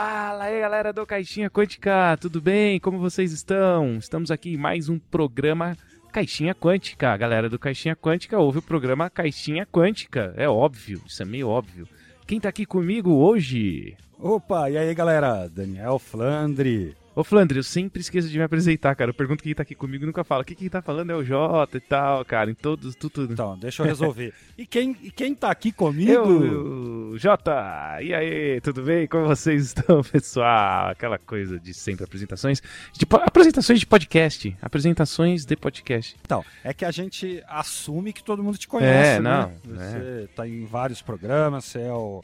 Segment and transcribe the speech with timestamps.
[0.00, 2.78] Fala aí, galera do Caixinha Quântica, tudo bem?
[2.78, 3.96] Como vocês estão?
[3.96, 5.76] Estamos aqui em mais um programa
[6.12, 7.16] Caixinha Quântica.
[7.16, 10.32] Galera do Caixinha Quântica ouve o programa Caixinha Quântica.
[10.36, 11.88] É óbvio, isso é meio óbvio.
[12.28, 13.96] Quem tá aqui comigo hoje?
[14.20, 15.48] Opa, e aí galera?
[15.48, 16.96] Daniel Flandre.
[17.18, 19.10] Ô Flandre, eu sempre esqueço de me apresentar, cara.
[19.10, 20.42] Eu pergunto quem tá aqui comigo e nunca fala.
[20.42, 22.48] O que quem tá falando é o Jota e tal, cara.
[22.48, 23.10] Em todos, tudo.
[23.10, 23.32] tudo.
[23.32, 24.32] Então, deixa eu resolver.
[24.56, 26.12] e, quem, e quem tá aqui comigo?
[26.12, 27.98] Eu, Jota.
[28.00, 29.08] E aí, tudo bem?
[29.08, 30.90] Como vocês estão, pessoal?
[30.90, 32.62] Aquela coisa de sempre apresentações.
[32.92, 34.56] De, apresentações de podcast.
[34.62, 36.14] Apresentações de podcast.
[36.24, 39.50] Então, é que a gente assume que todo mundo te conhece, é, né?
[39.64, 40.28] Não, você é.
[40.36, 42.22] tá em vários programas, você é o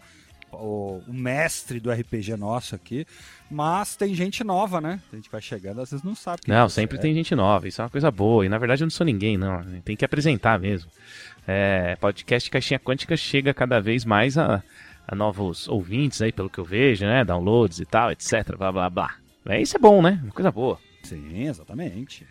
[0.54, 3.06] o, o, mestre do RPG nosso aqui.
[3.50, 5.00] Mas tem gente nova, né?
[5.12, 6.42] A gente vai chegando, às vezes não sabe.
[6.46, 7.00] Não, sempre é.
[7.00, 7.68] tem gente nova.
[7.68, 8.44] Isso é uma coisa boa.
[8.44, 9.62] E na verdade eu não sou ninguém, não.
[9.84, 10.90] Tem que apresentar mesmo.
[11.46, 14.62] É, podcast Caixinha Quântica chega cada vez mais a,
[15.06, 17.24] a, novos ouvintes aí, pelo que eu vejo, né?
[17.24, 18.56] Downloads e tal, etc.
[18.56, 19.14] Blá blá blá.
[19.46, 20.18] É, isso é bom, né?
[20.22, 20.78] Uma coisa boa.
[21.02, 22.26] Sim, exatamente.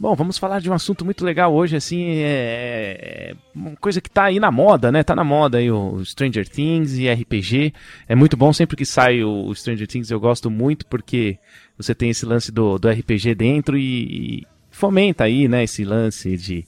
[0.00, 4.08] Bom, vamos falar de um assunto muito legal hoje, assim, é, é uma coisa que
[4.08, 5.02] tá aí na moda, né?
[5.02, 7.74] Tá na moda aí o Stranger Things e RPG.
[8.08, 11.38] É muito bom sempre que sai o Stranger Things, eu gosto muito porque
[11.76, 16.34] você tem esse lance do, do RPG dentro e, e fomenta aí, né, esse lance
[16.34, 16.64] de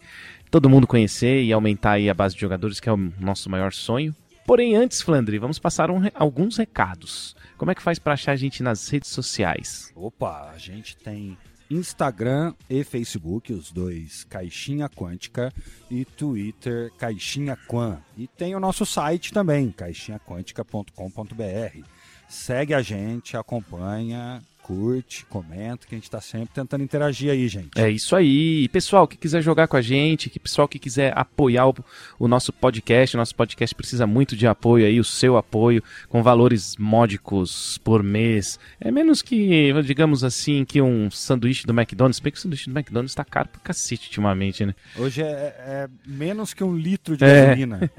[0.50, 3.72] todo mundo conhecer e aumentar aí a base de jogadores, que é o nosso maior
[3.72, 4.14] sonho.
[4.46, 7.34] Porém, antes, Flandre, vamos passar um, alguns recados.
[7.56, 9.90] Como é que faz para achar a gente nas redes sociais?
[9.96, 11.38] Opa, a gente tem
[11.72, 15.52] Instagram e Facebook, os dois Caixinha Quântica,
[15.90, 17.98] e Twitter Caixinha Quan.
[18.16, 21.86] E tem o nosso site também, caixinhaquântica.com.br.
[22.28, 27.70] Segue a gente, acompanha, curte, comenta, que a gente está sempre tentando interagir aí, gente.
[27.76, 28.62] É isso aí.
[28.62, 31.74] E pessoal que quiser jogar com a gente, que pessoal que quiser apoiar o,
[32.18, 36.22] o, nosso podcast, o nosso podcast precisa muito de apoio aí, o seu apoio, com
[36.22, 38.58] valores módicos por mês.
[38.80, 42.20] É menos que, digamos assim, que um sanduíche do McDonald's.
[42.20, 44.74] Bem que o sanduíche do McDonald's está caro pra cacete ultimamente, né?
[44.96, 47.46] Hoje é, é menos que um litro de é.
[47.46, 47.90] gasolina.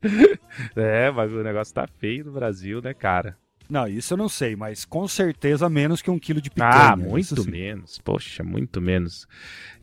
[0.74, 3.36] é, mas o negócio tá feio no Brasil, né, cara?
[3.70, 6.92] Não, isso eu não sei, mas com certeza menos que um quilo de picanha.
[6.92, 7.98] Ah, muito menos.
[7.98, 9.28] Poxa, muito menos.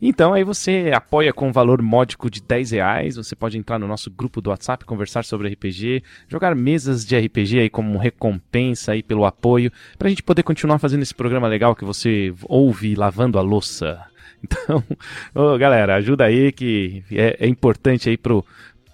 [0.00, 3.16] Então aí você apoia com um valor módico de 10 reais.
[3.16, 7.60] Você pode entrar no nosso grupo do WhatsApp, conversar sobre RPG, jogar mesas de RPG
[7.60, 11.84] aí como recompensa aí pelo apoio, pra gente poder continuar fazendo esse programa legal que
[11.84, 14.04] você ouve lavando a louça.
[14.40, 14.84] Então,
[15.34, 18.46] ô, galera, ajuda aí que é, é importante aí pro,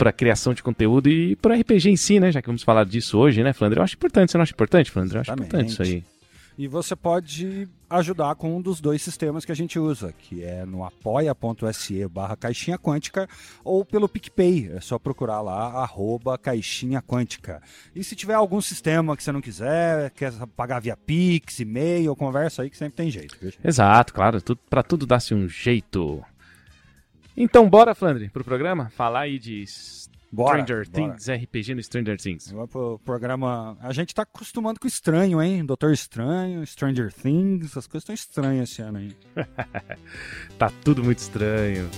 [0.05, 2.31] para criação de conteúdo e para RPG em si, né?
[2.31, 3.79] Já que vamos falar disso hoje, né, Flandre?
[3.79, 4.31] Eu acho importante.
[4.31, 5.17] Você não acha importante, Flandre?
[5.17, 6.05] Eu acho importante isso aí.
[6.59, 10.67] E você pode ajudar com um dos dois sistemas que a gente usa, que é
[10.67, 13.27] no apoia.se barra caixinha quântica
[13.65, 14.73] ou pelo PicPay.
[14.75, 17.63] É só procurar lá, arroba caixinha quântica.
[17.97, 22.61] E se tiver algum sistema que você não quiser, quer pagar via Pix, e-mail, conversa
[22.63, 23.35] aí que sempre tem jeito.
[23.41, 23.53] Viu?
[23.65, 24.43] Exato, claro.
[24.43, 26.23] Tudo, para tudo dá-se um jeito.
[27.37, 28.91] Então, bora, Flandre, pro programa?
[28.91, 29.65] Falar aí de
[30.31, 31.15] bora, Stranger bora.
[31.15, 32.51] Things, RPG no Stranger Things.
[32.51, 33.77] Vamos pro programa.
[33.81, 35.65] A gente tá acostumando com estranho, hein?
[35.65, 39.17] Doutor Estranho, Stranger Things, as coisas estão estranhas esse ano aí.
[40.59, 41.91] tá tudo muito estranho.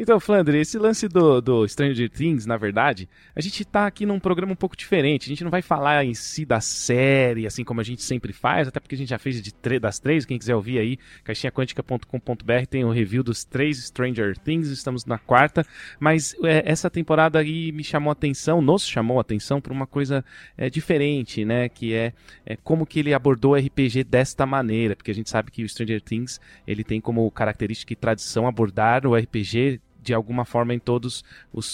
[0.00, 4.20] Então, Flandre, esse lance do, do Stranger Things, na verdade, a gente tá aqui num
[4.20, 5.24] programa um pouco diferente.
[5.24, 8.68] A gente não vai falar em si da série, assim como a gente sempre faz,
[8.68, 10.24] até porque a gente já fez de das três.
[10.24, 14.68] Quem quiser ouvir aí, caixinhaquântica.com.br tem o review dos três Stranger Things.
[14.68, 15.66] Estamos na quarta,
[15.98, 19.86] mas é, essa temporada aí me chamou a atenção, nos chamou a atenção por uma
[19.86, 20.24] coisa
[20.56, 21.68] é, diferente, né?
[21.68, 22.12] Que é,
[22.46, 25.68] é como que ele abordou o RPG desta maneira, porque a gente sabe que o
[25.68, 30.78] Stranger Things ele tem como característica e tradição abordar o RPG de alguma forma em
[30.78, 31.24] todas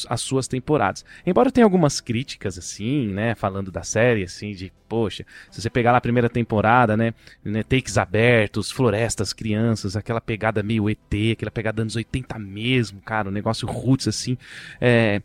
[0.09, 1.05] as suas temporadas.
[1.27, 5.91] Embora tenha algumas críticas assim, né, falando da série assim de poxa, se você pegar
[5.93, 7.15] lá a primeira temporada, né,
[7.45, 13.29] né, takes abertos, florestas, crianças, aquela pegada meio ET, aquela pegada anos 80 mesmo, cara,
[13.29, 14.39] um negócio roots assim,
[14.81, 15.21] é,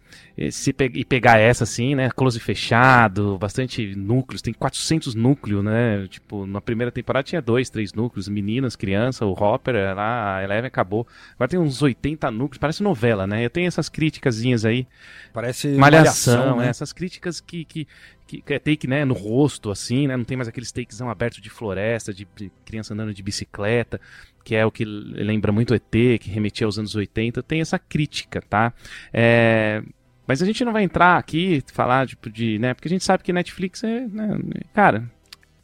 [0.52, 6.08] se pe e pegar essa assim, né, close fechado, bastante núcleos, tem 400 núcleos, né,
[6.10, 10.68] tipo, na primeira temporada tinha dois, três núcleos, meninas, criança, o Hopper, lá, a Eleven
[10.68, 14.88] acabou, agora tem uns 80 núcleos, parece novela, né, eu tenho essas críticasinhas aí,
[15.34, 16.68] parece malhação, malhação né?
[16.68, 17.88] essas críticas que, que
[18.30, 20.16] que, que é take, né, no rosto, assim, né?
[20.16, 24.00] Não tem mais aqueles takes abertos de floresta, de, de, criança andando de bicicleta,
[24.44, 25.90] que é o que lembra muito ET,
[26.20, 27.42] que remetia aos anos 80.
[27.42, 28.72] Tem essa crítica, tá?
[29.12, 29.82] É,
[30.28, 32.76] mas a gente não vai entrar aqui falar tipo, de, né?
[32.76, 34.38] Porque a gente sabe que Netflix é, né,
[34.76, 35.10] cara,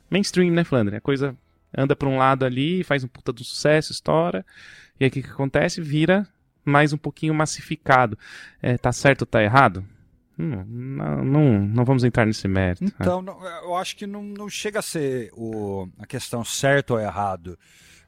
[0.10, 0.96] mainstream, né, Flandre?
[0.96, 1.38] É coisa
[1.78, 4.44] anda pra um lado ali, faz um puta de um sucesso, estoura.
[5.00, 5.82] E aí o que, que acontece?
[5.82, 6.28] Vira
[6.66, 8.18] mais um pouquinho massificado.
[8.62, 9.86] É, tá certo ou tá errado?
[10.38, 12.84] Hum, não, não, não vamos entrar nesse mérito.
[12.84, 17.00] Então, não, eu acho que não, não chega a ser o, a questão certo ou
[17.00, 17.58] errado.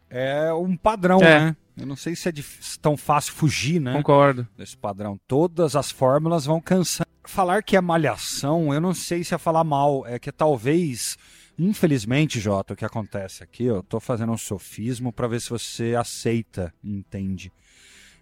[0.10, 1.40] É um padrão, É.
[1.40, 1.56] né?
[1.78, 2.34] Eu não sei se é
[2.82, 3.94] tão fácil fugir, né?
[3.94, 4.48] Concordo.
[4.58, 5.20] Desse padrão.
[5.28, 7.06] Todas as fórmulas vão cansar.
[7.24, 10.04] Falar que é malhação, eu não sei se é falar mal.
[10.08, 11.18] É que talvez,
[11.60, 15.94] infelizmente, Jota, o que acontece aqui, eu tô fazendo um sofismo pra ver se você
[15.96, 17.52] aceita entende.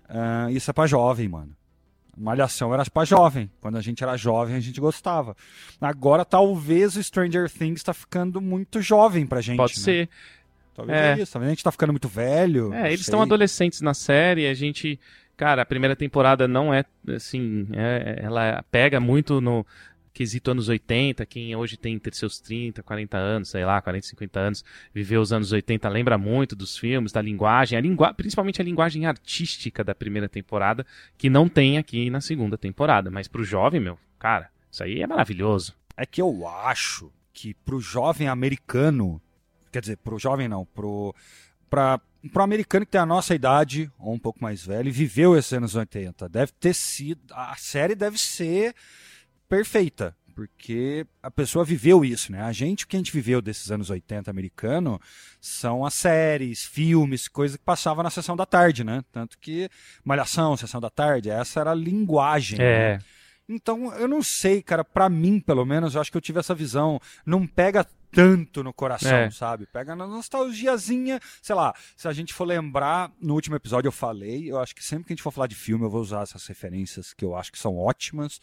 [0.09, 1.55] Ah, isso é pra jovem, mano.
[2.17, 3.49] Malhação era pra jovem.
[3.59, 5.35] Quando a gente era jovem, a gente gostava.
[5.81, 9.57] Agora, talvez o Stranger Things tá ficando muito jovem pra gente.
[9.57, 9.83] Pode né?
[9.83, 10.09] ser.
[10.73, 11.11] Talvez É.
[11.11, 11.33] é isso.
[11.33, 12.73] Talvez a gente tá ficando muito velho.
[12.73, 14.97] É, eles estão adolescentes na série, a gente.
[15.35, 17.67] Cara, a primeira temporada não é assim.
[17.73, 19.65] é- ela pega muito no
[20.15, 21.25] quesito anos 80.
[21.25, 25.33] Quem hoje tem entre seus 30, 40 anos, sei lá, 40, 50 anos, viveu os
[25.33, 28.13] anos 80, lembra muito dos filmes, da linguagem, a lingua...
[28.13, 30.85] principalmente a linguagem artística da primeira temporada,
[31.17, 33.12] que não tem aqui na segunda temporada.
[33.12, 35.75] Mas pro jovem, meu, cara, isso aí é maravilhoso.
[35.97, 39.21] É que eu acho que pro jovem americano,
[39.69, 41.13] quer dizer, pro jovem não, pro,
[41.69, 42.00] pra,
[42.35, 45.75] americano que tem a nossa idade, ou um pouco mais velho, e viveu esses anos
[45.75, 48.73] 80, deve ter sido, a série deve ser
[49.47, 52.42] perfeita, porque a pessoa viveu isso, né?
[52.42, 55.00] A gente, o que a gente viveu desses anos 80 americano
[55.39, 59.01] são as séries, filmes, coisa que passava na sessão da tarde, né?
[59.12, 59.69] Tanto que
[60.03, 62.57] Malhação, sessão da tarde, essa era a linguagem.
[62.59, 62.65] né?
[62.65, 63.00] É.
[63.47, 66.56] Então, eu não sei, cara, pra mim, pelo menos, eu acho que eu tive essa
[66.56, 67.00] visão.
[67.25, 69.30] Não pega tanto no coração, É.
[69.30, 69.68] sabe?
[69.68, 74.50] Pega na nostalgiazinha, sei lá, se a gente for lembrar, no último episódio eu falei,
[74.50, 76.48] eu acho que sempre que a gente for falar de filme, eu vou usar essas
[76.48, 78.39] referências que eu acho que são ótimas.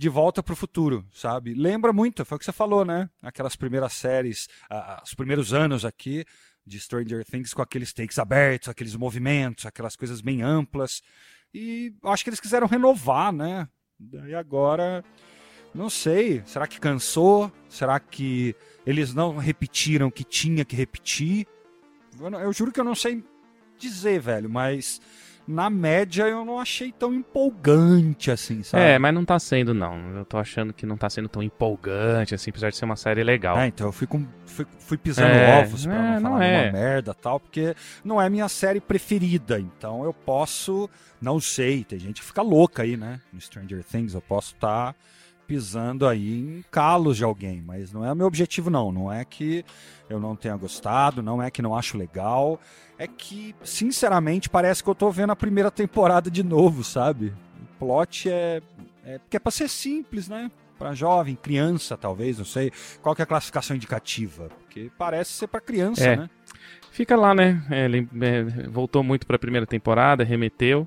[0.00, 1.52] De volta pro futuro, sabe?
[1.52, 3.10] Lembra muito, foi o que você falou, né?
[3.20, 6.24] Aquelas primeiras séries, ah, os primeiros anos aqui
[6.64, 11.02] de Stranger Things com aqueles takes abertos, aqueles movimentos, aquelas coisas bem amplas.
[11.52, 13.68] E acho que eles quiseram renovar, né?
[13.98, 15.04] Daí agora,
[15.74, 16.42] não sei.
[16.46, 17.52] Será que cansou?
[17.68, 18.56] Será que
[18.86, 21.46] eles não repetiram o que tinha que repetir?
[22.18, 23.22] Eu, eu juro que eu não sei
[23.78, 24.98] dizer, velho, mas
[25.50, 28.84] na média eu não achei tão empolgante assim, sabe?
[28.84, 30.16] É, mas não tá sendo, não.
[30.16, 33.22] Eu tô achando que não tá sendo tão empolgante, assim, apesar de ser uma série
[33.24, 33.58] legal.
[33.58, 36.44] É, então eu fui, com, fui, fui pisando É, ovos pra é, não não falar
[36.44, 36.56] é.
[36.58, 37.74] nenhuma merda e tal, porque
[38.04, 40.88] não é minha série preferida, então eu posso,
[41.20, 44.94] não sei, tem gente que fica louca aí, né, no Stranger Things, eu posso estar
[45.50, 49.24] pisando aí em calos de alguém, mas não é o meu objetivo não, não é
[49.24, 49.64] que
[50.08, 52.60] eu não tenha gostado, não é que não acho legal,
[52.96, 57.32] é que, sinceramente, parece que eu tô vendo a primeira temporada de novo, sabe?
[57.60, 58.62] O plot é,
[59.04, 60.52] é porque é pra ser simples, né?
[60.78, 62.70] Pra jovem, criança, talvez, não sei.
[63.02, 64.50] Qual que é a classificação indicativa?
[64.60, 66.16] Porque parece ser pra criança, É.
[66.16, 66.30] né?
[66.92, 67.60] Fica lá, né?
[67.70, 70.86] É, Ele é, voltou muito pra primeira temporada, remeteu.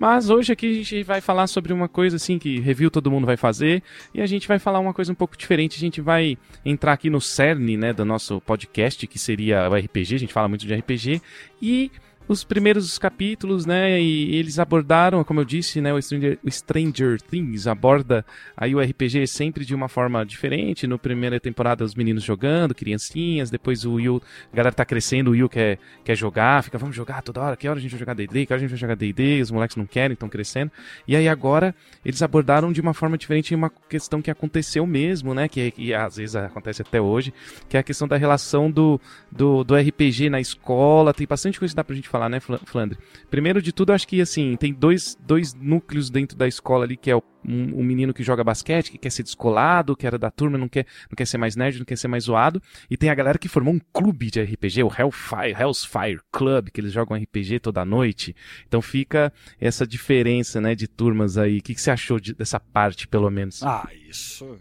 [0.00, 3.26] Mas hoje aqui a gente vai falar sobre uma coisa assim que review todo mundo
[3.26, 3.82] vai fazer.
[4.14, 5.76] E a gente vai falar uma coisa um pouco diferente.
[5.76, 10.14] A gente vai entrar aqui no cerne, né, do nosso podcast, que seria o RPG.
[10.14, 11.20] A gente fala muito de RPG.
[11.60, 11.92] E
[12.30, 17.20] os primeiros capítulos, né, e eles abordaram, como eu disse, né, o Stranger, o Stranger
[17.20, 18.24] Things aborda
[18.56, 20.86] aí o RPG sempre de uma forma diferente.
[20.86, 24.22] No primeira temporada os meninos jogando, criancinhas, depois o Will,
[24.52, 27.68] a galera tá crescendo, o Will quer, quer jogar, fica, vamos jogar toda hora, que
[27.68, 29.76] hora a gente vai jogar D&D, que hora a gente vai jogar D&D, os moleques
[29.76, 30.70] não querem, estão crescendo.
[31.08, 35.48] E aí agora eles abordaram de uma forma diferente uma questão que aconteceu mesmo, né,
[35.48, 37.34] que, que às vezes acontece até hoje,
[37.68, 39.00] que é a questão da relação do,
[39.32, 42.60] do, do RPG na escola, tem bastante coisa que dá pra gente falar, né, Fla-
[42.64, 42.98] Flandre?
[43.30, 47.10] Primeiro de tudo, acho que, assim, tem dois, dois núcleos dentro da escola ali, que
[47.10, 50.30] é o, um, um menino que joga basquete, que quer ser descolado, que era da
[50.30, 52.60] turma, não quer, não quer ser mais nerd, não quer ser mais zoado,
[52.90, 56.68] e tem a galera que formou um clube de RPG, o Hellfire, Hell's Fire Club,
[56.70, 58.34] que eles jogam RPG toda noite,
[58.66, 61.58] então fica essa diferença, né, de turmas aí.
[61.58, 63.62] O que, que você achou de- dessa parte, pelo menos?
[63.62, 64.58] Ah, isso.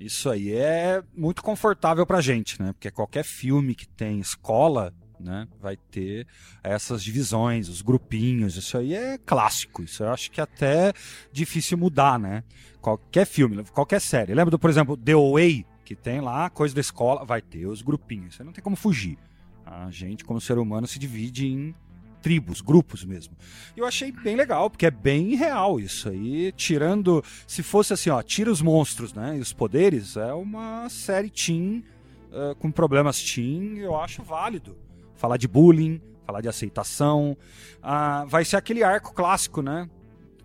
[0.00, 2.72] Isso aí é muito confortável pra gente, né?
[2.72, 6.26] Porque qualquer filme que tem escola, né, vai ter
[6.62, 8.56] essas divisões, os grupinhos.
[8.56, 9.82] Isso aí é clássico.
[9.82, 10.92] Isso eu acho que é até
[11.32, 12.44] difícil mudar, né?
[12.80, 14.34] Qualquer filme, qualquer série.
[14.34, 17.82] Lembra do, por exemplo, The Way, que tem lá coisa da escola, vai ter os
[17.82, 18.38] grupinhos.
[18.38, 19.18] Aí não tem como fugir.
[19.64, 21.74] A gente, como ser humano, se divide em
[22.20, 23.36] tribos, grupos mesmo.
[23.76, 26.52] E eu achei bem legal, porque é bem real isso aí.
[26.52, 29.36] Tirando, se fosse assim, ó, tira os monstros, né?
[29.36, 31.84] E os poderes, é uma série teen
[32.32, 34.76] eh, com problemas teen, eu acho válido.
[35.24, 37.34] Falar de bullying, falar de aceitação.
[37.82, 39.88] Ah, vai ser aquele arco clássico, né?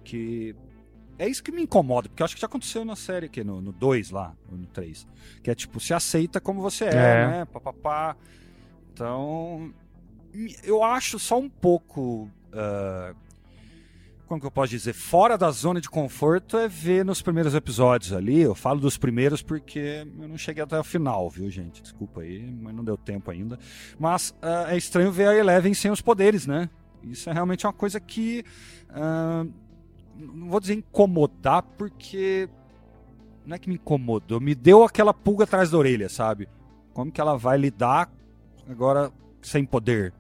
[0.05, 0.55] Que.
[1.17, 3.73] É isso que me incomoda, porque eu acho que já aconteceu na série aqui, no
[3.73, 5.05] 2 lá, ou no 3.
[5.43, 7.27] Que é tipo, se aceita como você é, É.
[7.27, 7.45] né?
[7.51, 8.15] Papapá.
[8.93, 9.73] Então,
[10.63, 12.29] eu acho só um pouco.
[12.53, 13.13] Uh,
[14.29, 14.93] como que eu posso dizer?
[14.93, 18.39] Fora da zona de conforto é ver nos primeiros episódios ali.
[18.41, 21.81] Eu falo dos primeiros porque eu não cheguei até o final, viu, gente?
[21.81, 23.57] Desculpa aí, mas não deu tempo ainda.
[23.97, 26.69] Mas uh, é estranho ver a Eleven sem os poderes, né?
[27.01, 28.45] Isso é realmente uma coisa que.
[28.91, 29.51] Uh,
[30.15, 32.47] não vou dizer incomodar, porque.
[33.47, 36.47] Não é que me incomodou, me deu aquela pulga atrás da orelha, sabe?
[36.93, 38.11] Como que ela vai lidar
[38.69, 40.13] agora sem poder?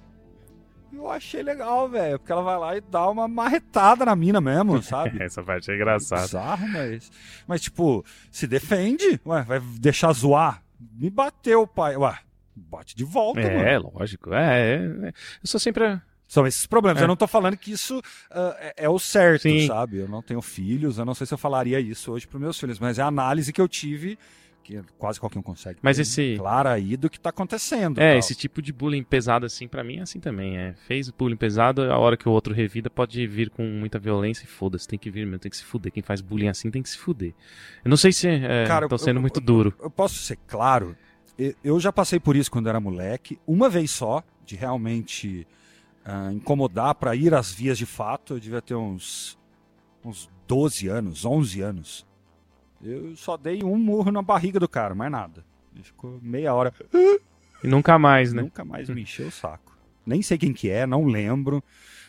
[0.99, 4.81] Eu achei legal, velho, porque ela vai lá e dá uma marretada na mina mesmo,
[4.83, 5.21] sabe?
[5.23, 6.23] Essa parte é engraçada.
[6.23, 7.09] bizarro, mas.
[7.47, 10.61] Mas, tipo, se defende, ué, vai deixar zoar.
[10.97, 11.95] Me bateu, pai.
[11.95, 12.17] Ué,
[12.53, 13.93] bate de volta, É, mano.
[13.97, 14.33] lógico.
[14.33, 15.13] É, é, é, Eu
[15.43, 17.01] sou sempre são esses problemas.
[17.01, 17.05] É.
[17.05, 19.65] Eu não tô falando que isso uh, é, é, o certo, Sim.
[19.67, 19.97] sabe?
[19.97, 22.77] Eu não tenho filhos, eu não sei se eu falaria isso hoje para meus filhos,
[22.77, 24.19] mas é a análise que eu tive
[24.69, 25.79] que quase qualquer um consegue.
[25.81, 27.99] Mas esse clara aí do que tá acontecendo.
[27.99, 28.19] É, tal.
[28.19, 30.75] esse tipo de bullying pesado assim para mim é assim também, é.
[30.87, 34.47] Fez bullying pesado, a hora que o outro revida pode vir com muita violência e
[34.47, 35.91] foda-se, tem que vir, meu, tem que se fuder.
[35.91, 37.33] Quem faz bullying assim tem que se fuder.
[37.83, 39.73] Eu não sei se é, Cara, tô sendo eu, muito eu, duro.
[39.79, 40.95] Eu, eu posso ser claro,
[41.63, 45.47] eu já passei por isso quando era moleque, uma vez só, de realmente
[46.05, 48.35] uh, incomodar para ir às vias de fato.
[48.35, 49.37] Eu devia ter uns,
[50.03, 52.08] uns 12 anos, 11 anos.
[52.81, 55.43] Eu só dei um murro na barriga do cara, mais nada.
[55.73, 56.73] Ele ficou meia hora.
[57.63, 58.41] E nunca mais, né?
[58.41, 59.77] Nunca mais me encheu o saco.
[60.05, 61.63] Nem sei quem que é, não lembro.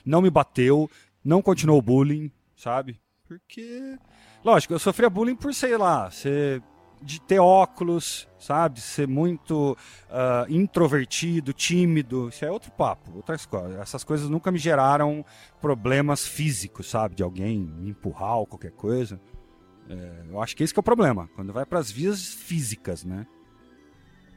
[0.05, 0.91] Não me bateu,
[1.25, 3.01] não continuou o bullying, sabe?
[3.27, 3.99] Porque.
[4.45, 6.63] Lógico, eu sofria bullying por, sei lá, ser
[7.03, 8.77] de ter óculos, sabe?
[8.77, 9.77] De ser muito
[10.09, 12.29] uh, introvertido, tímido.
[12.29, 13.79] Isso é outro papo, outras coisas.
[13.79, 15.25] Essas coisas nunca me geraram
[15.61, 17.15] problemas físicos, sabe?
[17.15, 19.21] De alguém me empurrar ou qualquer coisa.
[19.89, 21.29] É, eu acho que esse que é o problema.
[21.35, 23.27] Quando vai para as vias físicas, né?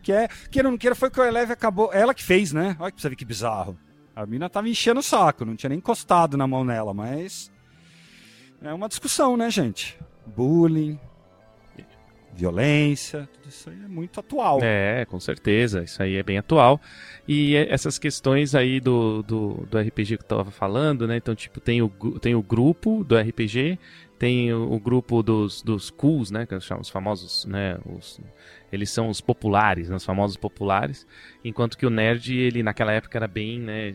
[0.02, 1.92] Que é, queira ou não queira, foi que o Eleve acabou.
[1.94, 2.76] Ela que fez, né?
[2.80, 3.78] Olha que você que bizarro.
[4.16, 7.52] A mina tava enchendo o saco, não tinha nem encostado na mão nela, mas.
[8.62, 9.98] É uma discussão, né, gente?
[10.26, 11.00] Bullying,
[12.36, 14.60] violência, tudo isso aí é muito atual.
[14.62, 16.82] É, com certeza, isso aí é bem atual.
[17.28, 21.18] E essas questões aí do, do, do RPG que eu tava falando, né?
[21.18, 23.78] Então, tipo, tem o, tem o grupo do RPG,
[24.24, 26.46] tem o, o grupo dos, dos cools, né?
[26.46, 27.78] Que os famosos, né?
[27.86, 28.22] Os,
[28.72, 31.06] eles são os populares, né, os famosos populares,
[31.46, 33.94] enquanto que o nerd, ele naquela época era bem, né,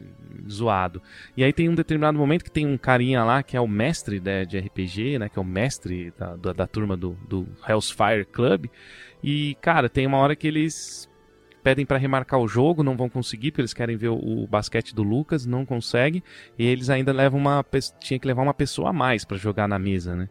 [0.48, 1.02] zoado.
[1.36, 4.20] E aí tem um determinado momento que tem um carinha lá que é o mestre
[4.20, 8.24] né, de RPG, né, que é o mestre da, da, da turma do, do Hellfire
[8.30, 8.66] Club,
[9.20, 11.07] e, cara, tem uma hora que eles
[11.68, 14.94] pedem para remarcar o jogo, não vão conseguir, porque eles querem ver o, o basquete
[14.94, 16.22] do Lucas, não conseguem,
[16.58, 17.62] e eles ainda levam uma
[18.00, 20.30] tinha que levar uma pessoa a mais para jogar na mesa, né?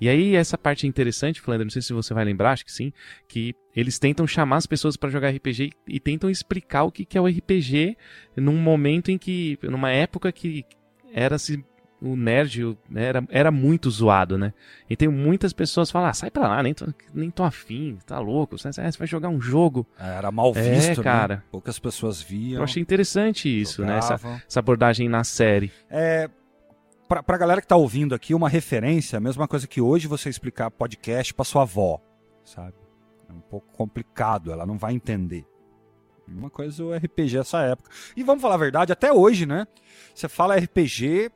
[0.00, 2.72] E aí, essa parte é interessante, Flander, não sei se você vai lembrar, acho que
[2.72, 2.90] sim,
[3.28, 7.04] que eles tentam chamar as pessoas para jogar RPG e, e tentam explicar o que,
[7.04, 7.94] que é o RPG
[8.34, 10.64] num momento em que, numa época que
[11.12, 11.62] era-se
[12.00, 14.52] o nerd era, era muito zoado, né?
[14.88, 17.98] E tem muitas pessoas que falam, ah, sai pra lá, nem tô, nem tô afim,
[18.06, 19.86] tá louco, você, você vai jogar um jogo.
[19.98, 21.36] É, era mal é, visto, é, cara.
[21.36, 21.42] Né?
[21.50, 22.58] Poucas pessoas viam.
[22.58, 23.94] Eu achei interessante isso, jogavam.
[23.94, 23.98] né?
[23.98, 25.72] Essa, essa, abordagem na série.
[25.90, 26.30] É,
[27.08, 30.28] pra, pra galera que tá ouvindo aqui, uma referência, a mesma coisa que hoje você
[30.28, 32.00] explicar podcast pra sua avó,
[32.44, 32.74] sabe?
[33.28, 35.44] É um pouco complicado, ela não vai entender.
[36.28, 37.90] Uma coisa o RPG essa época.
[38.16, 39.66] E vamos falar a verdade, até hoje, né?
[40.14, 41.30] Você fala RPG,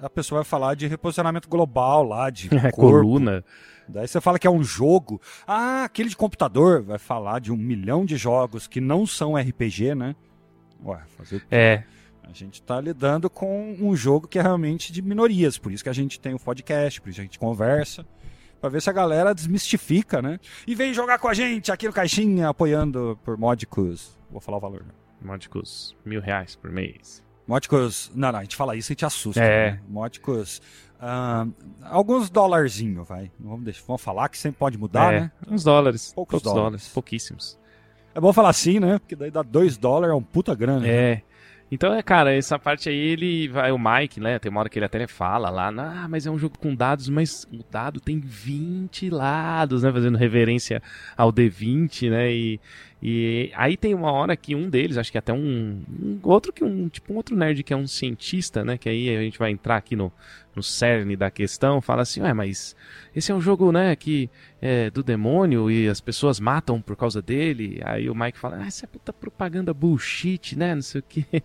[0.00, 3.44] a pessoa vai falar de reposicionamento global lá, de é, coluna.
[3.88, 5.20] Daí você fala que é um jogo.
[5.46, 9.94] Ah, aquele de computador vai falar de um milhão de jogos que não são RPG,
[9.94, 10.16] né?
[10.84, 11.44] Ué, fazer?
[11.50, 11.84] É.
[12.22, 15.88] A gente está lidando com um jogo que é realmente de minorias, por isso que
[15.88, 18.04] a gente tem o podcast, por isso que a gente conversa,
[18.60, 20.40] para ver se a galera desmistifica, né?
[20.66, 24.18] E vem jogar com a gente aqui no Caixinha, apoiando por módicos.
[24.28, 24.84] Vou falar o valor?
[25.22, 27.25] Módicos mil reais por mês.
[27.46, 28.10] Módicos.
[28.14, 29.42] Não, não, a gente fala isso e te assusta.
[29.42, 29.72] É.
[29.72, 29.80] Né?
[29.88, 30.60] Módicos.
[30.96, 33.30] Uh, alguns dolarzinho, vai.
[33.38, 35.32] Vamos, deixar, vamos falar que sempre pode mudar, é, né?
[35.48, 36.12] Uns dólares.
[36.14, 36.64] Poucos, Poucos dólares.
[36.64, 36.88] dólares.
[36.88, 37.58] Pouquíssimos.
[38.14, 38.98] É bom falar assim, né?
[38.98, 40.86] Porque daí dá dois dólares, é um puta grana.
[40.86, 41.16] É.
[41.16, 41.22] Né?
[41.70, 44.78] Então, é, cara, essa parte aí, ele vai, o Mike, né, tem uma hora que
[44.78, 48.20] ele até fala lá, ah, mas é um jogo com dados, mas o dado tem
[48.20, 50.80] 20 lados, né, fazendo reverência
[51.16, 52.60] ao D20, né, e,
[53.08, 56.64] e aí tem uma hora que um deles, acho que até um, um, outro que
[56.64, 59.52] um, tipo um outro nerd que é um cientista, né, que aí a gente vai
[59.52, 60.12] entrar aqui no,
[60.56, 62.74] no cerne da questão, fala assim, ué, mas
[63.14, 67.20] esse é um jogo, né, que é do demônio e as pessoas matam por causa
[67.20, 67.80] dele.
[67.84, 71.26] Aí o Mike fala, ah, isso é puta propaganda bullshit, né, não sei o que.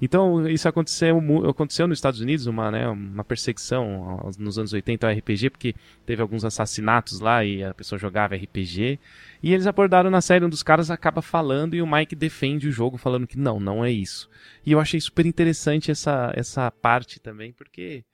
[0.00, 5.12] Então, isso aconteceu, aconteceu nos Estados Unidos, uma, né, uma perseguição nos anos 80 ao
[5.12, 8.98] RPG, porque teve alguns assassinatos lá e a pessoa jogava RPG.
[9.42, 12.72] E eles abordaram na série, um dos caras acaba falando e o Mike defende o
[12.72, 14.28] jogo falando que não, não é isso.
[14.64, 18.04] E eu achei super interessante essa, essa parte também, porque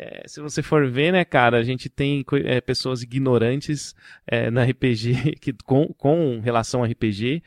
[0.00, 3.94] é, se você for ver, né, cara, a gente tem é, pessoas ignorantes
[4.26, 7.42] é, na RPG, que, com, com relação a RPG,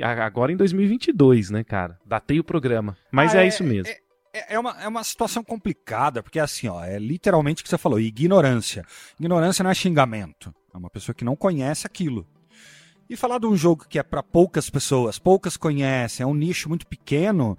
[0.00, 1.98] agora em 2022, né, cara?
[2.06, 2.96] Datei o programa.
[3.10, 3.92] Mas ah, é, é, isso mesmo.
[3.92, 3.98] É,
[4.32, 7.78] é, é, uma, é uma situação complicada, porque assim, ó, é literalmente o que você
[7.78, 8.84] falou, ignorância.
[9.18, 10.54] Ignorância não é xingamento.
[10.72, 12.24] É uma pessoa que não conhece aquilo.
[13.08, 16.68] E falar de um jogo que é para poucas pessoas, poucas conhecem, é um nicho
[16.68, 17.58] muito pequeno,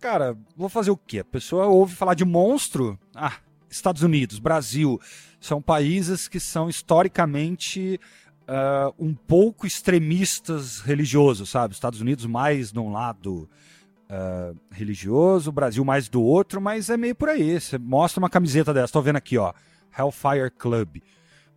[0.00, 1.20] cara, vou fazer o quê?
[1.20, 2.98] A pessoa ouve falar de monstro.
[3.14, 3.34] Ah,
[3.68, 5.00] Estados Unidos, Brasil,
[5.40, 8.00] são países que são historicamente
[8.42, 11.74] uh, um pouco extremistas religiosos, sabe?
[11.74, 13.48] Estados Unidos mais num lado
[14.10, 17.60] uh, religioso, Brasil mais do outro, mas é meio por aí.
[17.60, 19.52] Você mostra uma camiseta dessa, tô vendo aqui, ó,
[19.96, 20.98] Hellfire Club.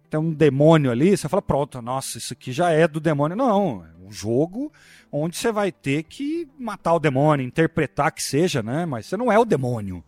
[0.10, 3.38] Tem um demônio ali, você fala, pronto, nossa, isso aqui já é do demônio.
[3.38, 4.72] Não, é um jogo
[5.12, 8.86] onde você vai ter que matar o demônio, interpretar que seja, né?
[8.86, 10.04] Mas você não é o demônio.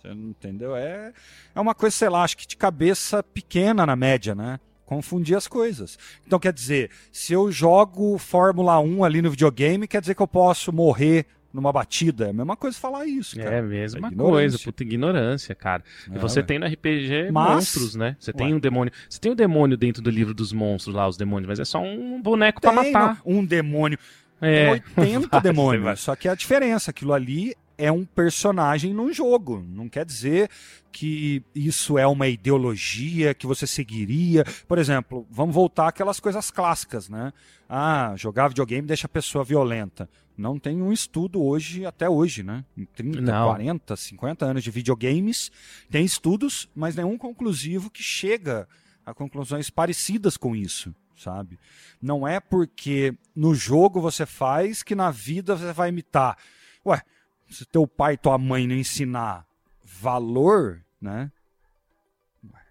[0.00, 0.74] Você não entendeu?
[0.76, 1.12] É,
[1.54, 4.58] é uma coisa, sei lá, acho que de cabeça pequena na média, né?
[4.86, 5.98] Confundir as coisas.
[6.26, 10.28] Então, quer dizer, se eu jogo Fórmula 1 ali no videogame, quer dizer que eu
[10.28, 12.26] posso morrer numa batida.
[12.26, 13.56] É a mesma coisa falar isso, cara.
[13.56, 15.82] É a mesma é coisa, puta ignorância, cara.
[16.10, 17.54] É, e você tem no RPG mas...
[17.54, 18.16] monstros, né?
[18.18, 18.54] Você tem Ué.
[18.54, 18.92] um demônio.
[19.08, 21.82] Você tem um demônio dentro do livro dos monstros lá, os demônios, mas é só
[21.82, 23.20] um boneco para matar.
[23.24, 23.98] Um demônio.
[24.40, 26.00] É, 80 demônios.
[26.00, 29.64] Só que a diferença, aquilo ali é um personagem num jogo.
[29.66, 30.50] Não quer dizer
[30.92, 34.44] que isso é uma ideologia que você seguiria.
[34.68, 37.32] Por exemplo, vamos voltar àquelas coisas clássicas, né?
[37.66, 40.10] Ah, jogar videogame deixa a pessoa violenta.
[40.36, 42.64] Não tem um estudo hoje, até hoje, né?
[42.76, 43.46] Em 30, Não.
[43.46, 45.50] 40, 50 anos de videogames,
[45.90, 48.68] tem estudos, mas nenhum conclusivo que chega
[49.06, 51.58] a conclusões parecidas com isso, sabe?
[52.00, 56.36] Não é porque no jogo você faz que na vida você vai imitar.
[56.84, 57.02] Ué,
[57.50, 59.46] se teu pai e tua mãe não ensinar
[59.84, 61.30] valor, né?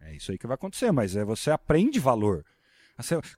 [0.01, 2.43] É isso aí que vai acontecer, mas é você aprende valor.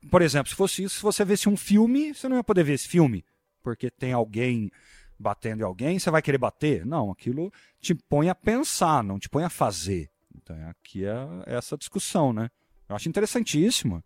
[0.10, 2.74] Por exemplo, se fosse isso, se você visse um filme, você não ia poder ver
[2.74, 3.26] esse filme,
[3.62, 4.72] porque tem alguém
[5.20, 6.86] batendo em alguém, você vai querer bater?
[6.86, 10.10] Não, aquilo te põe a pensar, não te põe a fazer.
[10.36, 11.14] Então aqui é
[11.46, 12.50] essa discussão, né?
[12.90, 14.04] Eu acho interessantíssimo,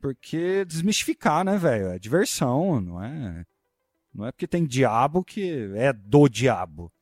[0.00, 1.88] porque desmistificar, né, velho?
[1.88, 3.44] É diversão, não é?
[4.14, 6.92] Não é porque tem diabo que é do diabo.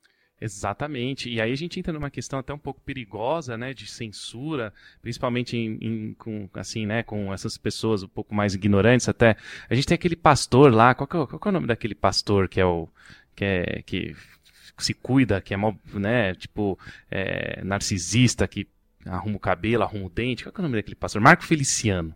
[0.41, 1.31] Exatamente.
[1.31, 5.57] E aí a gente entra numa questão até um pouco perigosa, né, de censura, principalmente
[5.57, 9.37] em, em, com, assim, né, com essas pessoas um pouco mais ignorantes até.
[9.71, 12.61] A gente tem aquele pastor lá, qual é, qual é o nome daquele pastor que
[12.61, 12.89] é o
[13.37, 14.17] que é que
[14.79, 15.59] se cuida, que é
[15.95, 16.77] né, tipo,
[17.09, 18.67] é, narcisista, que
[19.07, 20.43] arruma o cabelo, arruma o dente.
[20.45, 21.21] Qual é o nome daquele pastor?
[21.21, 22.15] Marco Feliciano.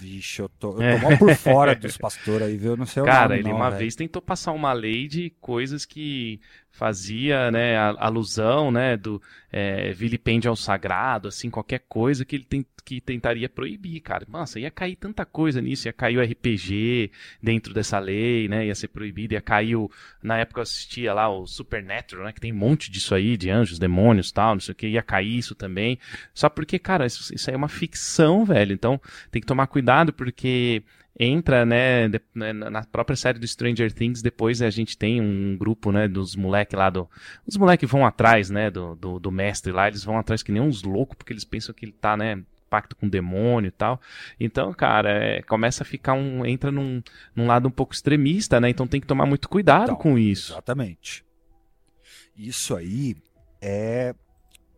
[0.00, 1.16] Vixe, eu tô, eu tô é.
[1.18, 2.74] por fora dos pastores aí, viu?
[2.74, 3.80] Não sei o Cara, nome, ele não, uma véio.
[3.80, 9.20] vez tentou passar uma lei de coisas que fazia, né, alusão, né, do
[9.52, 9.92] é,
[10.46, 14.24] ao sagrado, assim, qualquer coisa que ele tem, que tentaria proibir, cara.
[14.28, 17.10] Nossa, ia cair tanta coisa nisso, ia cair o RPG
[17.42, 19.90] dentro dessa lei, né, ia ser proibido, ia cair o,
[20.22, 23.50] na época eu assistia lá o Supernatural, né, que tem um monte disso aí, de
[23.50, 25.98] anjos, demônios, tal, não sei o que, ia cair isso também.
[26.32, 30.12] Só porque, cara, isso, isso aí é uma ficção, velho, então tem que tomar cuidado
[30.12, 30.82] porque
[31.22, 35.92] entra, né, né, na própria série do Stranger Things, depois a gente tem um grupo,
[35.92, 37.06] né, dos moleques lá do...
[37.46, 40.62] Os moleques vão atrás, né, do, do, do, mestre lá, eles vão atrás que nem
[40.62, 44.00] uns loucos, porque eles pensam que ele tá, né, pacto com o demônio e tal.
[44.38, 46.46] Então, cara, é, começa a ficar um...
[46.46, 47.02] entra num,
[47.36, 50.54] num lado um pouco extremista, né, então tem que tomar muito cuidado então, com isso.
[50.54, 51.22] Exatamente.
[52.34, 53.14] Isso aí
[53.60, 54.14] é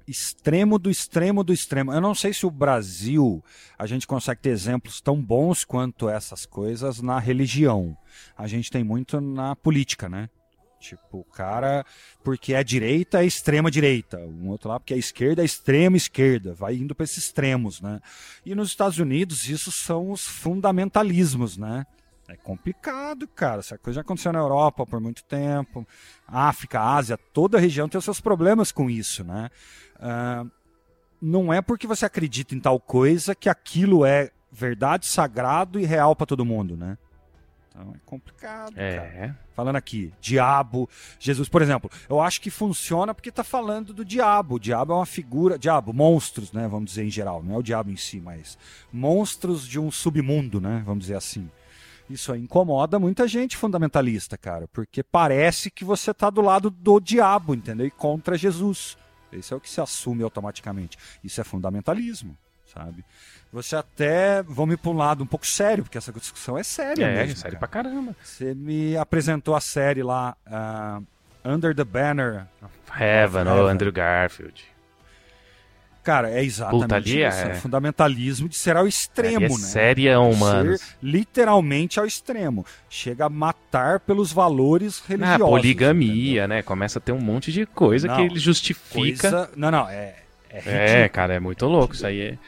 [0.07, 1.93] extremo do extremo do extremo.
[1.93, 3.43] Eu não sei se o Brasil
[3.79, 7.97] a gente consegue ter exemplos tão bons quanto essas coisas na religião.
[8.37, 10.29] A gente tem muito na política, né?
[10.83, 11.87] Tipo, o cara,
[12.25, 14.19] porque é direita, é extrema direita.
[14.19, 16.55] Um outro lá, porque é esquerda, é extrema esquerda.
[16.55, 18.01] Vai indo para esses extremos, né?
[18.45, 21.87] E nos Estados Unidos, isso são os fundamentalismos, né?
[22.33, 23.61] É complicado, cara.
[23.61, 25.87] Essa coisa já aconteceu na Europa por muito tempo.
[26.27, 29.51] África, Ásia, toda a região tem os seus problemas com isso, né?
[29.97, 30.51] Uh,
[31.21, 36.17] não é porque você acredita em tal coisa que aquilo é verdade, sagrado e real
[36.17, 36.97] para todo mundo, né?
[37.69, 38.73] Então é complicado.
[38.77, 38.97] É.
[38.97, 39.39] Cara.
[39.55, 44.55] Falando aqui, diabo, Jesus, por exemplo, eu acho que funciona porque está falando do diabo.
[44.55, 46.67] O diabo é uma figura, diabo, monstros, né?
[46.67, 48.59] Vamos dizer em geral, não é o diabo em si, mas
[48.93, 50.83] monstros de um submundo, né?
[50.85, 51.51] Vamos dizer assim.
[52.11, 57.55] Isso incomoda muita gente fundamentalista, cara, porque parece que você está do lado do diabo,
[57.55, 57.87] entendeu?
[57.87, 58.97] E contra Jesus.
[59.33, 60.99] Esse é o que se assume automaticamente.
[61.25, 62.37] Isso é fundamentalismo,
[62.67, 63.03] sabe?
[63.51, 67.15] Você até, vamos para um lado um pouco sério, porque essa discussão é séria É,
[67.23, 67.37] mesmo.
[67.37, 67.59] sério cara.
[67.59, 68.17] pra caramba.
[68.23, 71.01] Você me apresentou a série lá, ah,
[71.45, 72.47] Under the Banner.
[72.99, 73.47] Heaven, Heaven.
[73.63, 74.65] o Andrew Garfield.
[76.03, 77.39] Cara, é exatamente Puta, ali isso.
[77.39, 77.55] é- É...
[77.55, 79.55] fundamentalismo de ser ao extremo, é né?
[79.57, 80.77] serião, mano.
[80.77, 82.67] Ser literalmente ao extremo.
[82.91, 85.35] Chega a matar pelos valores Ah, religiosos.
[85.37, 85.49] entendeu?
[85.49, 86.63] poligamia, né?
[86.63, 89.31] Começa a ter um monte de coisa Não, que ele justifica.
[89.31, 89.51] Coisa...
[89.57, 90.17] Não, não, é.
[90.51, 91.95] É, É, cara, é muito louco.
[91.95, 92.39] Isso aí é.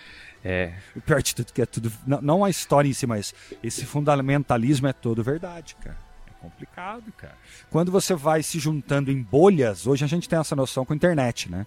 [0.46, 1.90] É, O pior de tudo que é tudo.
[2.06, 5.96] Não, não a história em si, mas esse fundamentalismo é todo verdade, cara.
[6.28, 7.34] É complicado, cara.
[7.70, 10.96] Quando você vai se juntando em bolhas, hoje a gente tem essa noção com a
[10.96, 11.66] internet, né?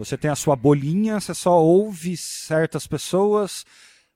[0.00, 3.66] Você tem a sua bolinha, você só ouve certas pessoas,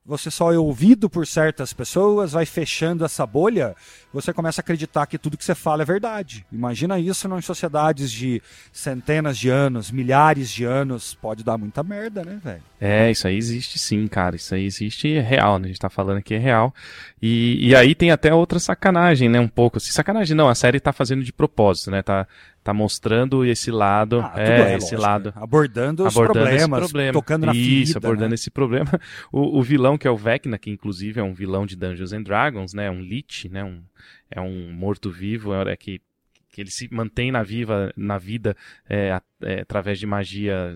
[0.03, 3.75] você só é ouvido por certas pessoas, vai fechando essa bolha,
[4.11, 6.43] você começa a acreditar que tudo que você fala é verdade.
[6.51, 8.41] Imagina isso em sociedades de
[8.73, 12.63] centenas de anos, milhares de anos, pode dar muita merda, né, velho?
[12.81, 14.35] É, isso aí existe sim, cara.
[14.35, 15.65] Isso aí existe é real, né?
[15.65, 16.73] A gente tá falando que é real.
[17.21, 19.39] E, e aí tem até outra sacanagem, né?
[19.39, 19.77] Um pouco.
[19.77, 22.03] Assim, sacanagem não, a série tá fazendo de propósito, né?
[22.03, 22.27] Tá,
[22.65, 24.21] tá mostrando esse lado.
[24.21, 25.25] Ah, tudo é, esse lógico, lado.
[25.27, 25.33] né?
[25.35, 27.13] Abordando os abordando problemas, esse problema.
[27.13, 27.97] tocando na Isso, ferida.
[27.99, 28.33] abordando né?
[28.33, 28.99] esse problema.
[29.31, 32.23] O, o vilão que é o Vecna, que inclusive é um vilão de Dungeons and
[32.23, 32.89] Dragons, né?
[32.89, 33.63] Um Lich, né?
[33.63, 33.83] Um,
[34.31, 36.01] é um morto-vivo, é que,
[36.49, 38.57] que ele se mantém na, viva, na vida
[38.89, 40.75] é, é, através de magia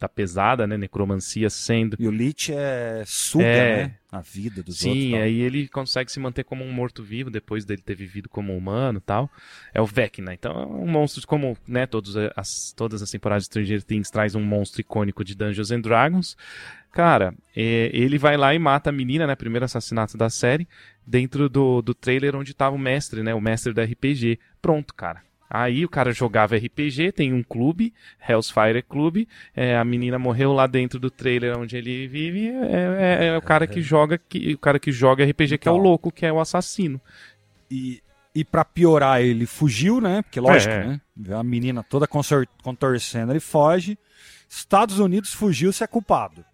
[0.00, 0.76] da pesada, né?
[0.76, 1.96] Necromancia sendo.
[1.98, 3.76] E o Lich é suga, É.
[3.76, 3.94] né?
[4.12, 5.02] A vida dos outros.
[5.02, 5.20] Sim, tal.
[5.20, 9.00] aí ele consegue se manter como um morto-vivo depois dele ter vivido como humano e
[9.02, 9.30] tal.
[9.74, 10.32] É o Vecna.
[10.32, 14.34] Então é um monstro como, né, todos as, todas as temporadas de Stranger Things traz
[14.34, 16.36] um monstro icônico de Dungeons and Dragons.
[16.92, 20.66] Cara, é, ele vai lá e mata a menina, né, primeiro assassinato da série,
[21.06, 24.38] dentro do, do trailer onde tava o mestre, né, o mestre do RPG.
[24.62, 25.25] Pronto, cara.
[25.48, 27.94] Aí o cara jogava RPG, tem um clube,
[28.28, 33.26] Hellfire Club, é, a menina morreu lá dentro do trailer onde ele vive, é, é-
[33.28, 35.82] é o cara que joga, que, o cara que joga RPG que é o Então.
[35.84, 37.00] louco, que é o assassino.
[37.70, 38.02] E,
[38.34, 40.22] e pra piorar, ele fugiu, né?
[40.22, 40.86] Porque lógico, É.
[40.86, 41.00] né?
[41.34, 42.06] A menina toda
[42.62, 43.98] contorcendo, ele foge.
[44.48, 46.44] Estados Unidos fugiu, você é culpado.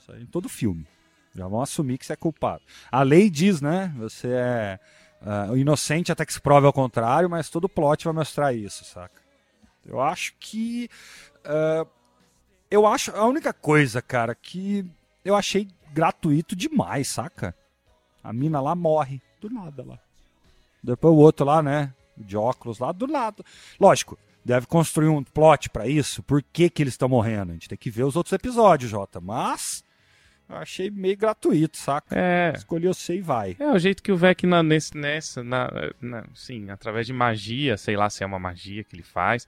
[0.00, 0.86] Isso aí em todo filme.
[1.34, 2.62] Já vão assumir que você é culpado.
[2.90, 3.92] A lei diz, né?
[3.98, 4.78] Você é
[5.20, 9.20] ah, inocente até que se prove ao contrário, mas todo plot vai mostrar isso, saca?
[9.84, 10.88] Eu acho que.
[11.44, 11.86] ah,
[12.70, 13.10] eu acho.
[13.16, 14.84] A única coisa, cara, que
[15.24, 17.54] eu achei gratuito demais, saca?
[18.22, 19.20] A mina lá morre.
[19.40, 19.98] Do nada lá.
[20.82, 21.94] Depois o outro lá, né?
[22.16, 23.44] De óculos lá, do nada.
[23.78, 26.22] Lógico, deve construir um plot pra isso.
[26.22, 27.50] Por que, que eles estão morrendo?
[27.50, 29.20] A gente tem que ver os outros episódios, Jota.
[29.20, 29.84] Mas.
[30.48, 32.06] Eu achei meio gratuito, saca?
[32.18, 32.52] É.
[32.56, 33.54] Escolhi você e vai.
[33.60, 35.68] É o jeito que o Vecna nesse, nessa, na,
[36.00, 39.46] na- sim, através de magia, sei lá se é uma magia que ele faz,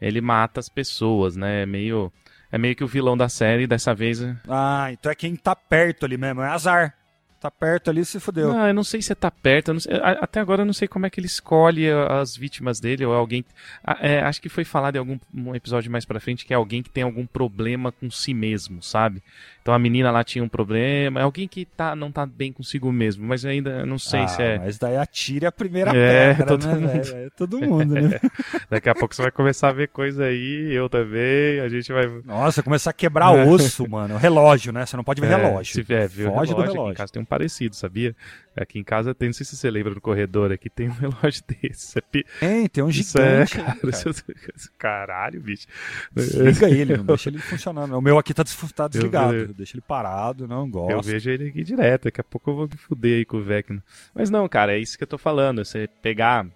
[0.00, 1.62] ele mata as pessoas, né?
[1.62, 2.12] É meio,
[2.50, 4.20] é meio que o vilão da série, dessa vez.
[4.20, 6.42] é- Ah, então é quem tá perto ali mesmo.
[6.42, 6.94] É azar.
[7.40, 8.52] Tá perto ali, se fudeu.
[8.54, 11.10] Não, eu não sei se tá perto, sei- até agora eu não sei como é
[11.10, 13.44] que ele escolhe as vítimas dele ou alguém.
[13.82, 16.56] a- é, acho que foi falado em algum um episódio mais pra frente que é
[16.56, 19.20] alguém que tem algum problema com si mesmo, sabe?
[19.62, 22.90] Então a menina lá tinha um problema, é alguém que tá, não tá bem consigo
[22.90, 24.58] mesmo, mas ainda não sei Ah, se é.
[24.58, 26.88] Mas daí atire a primeira É, pedra, todo né, mundo.
[26.88, 27.14] velho?
[27.16, 28.20] É todo mundo, né?
[28.68, 32.08] Daqui a pouco você vai começar a ver coisa aí, eu também, a gente vai.
[32.24, 34.16] Nossa, começar a quebrar osso, mano.
[34.16, 34.84] Relógio, né?
[34.84, 35.74] Você não pode ver É, relógio.
[35.84, 36.96] Se é, viu Foge relógio, do Aqui em relógio.
[36.96, 38.16] casa tem um parecido, sabia?
[38.56, 41.42] Aqui em casa tem, não sei se você lembra no corredor aqui, tem um relógio
[41.46, 41.96] desse.
[41.98, 43.58] É pi- Tem, tem um é, gigante.
[43.60, 44.14] aí, cara, cara.
[44.78, 45.66] Caralho, bicho.
[46.12, 47.96] Desliga ele, não deixa ele funcionando.
[47.96, 48.44] O meu aqui tá,
[48.74, 49.51] tá desligado.
[49.54, 51.08] Deixa ele parado, não Eu gosto.
[51.08, 53.82] vejo ele aqui direto, daqui a pouco eu vou me fuder aí com o Vecna.
[54.14, 55.64] Mas não, cara, é isso que eu tô falando.
[55.64, 56.46] Você pegar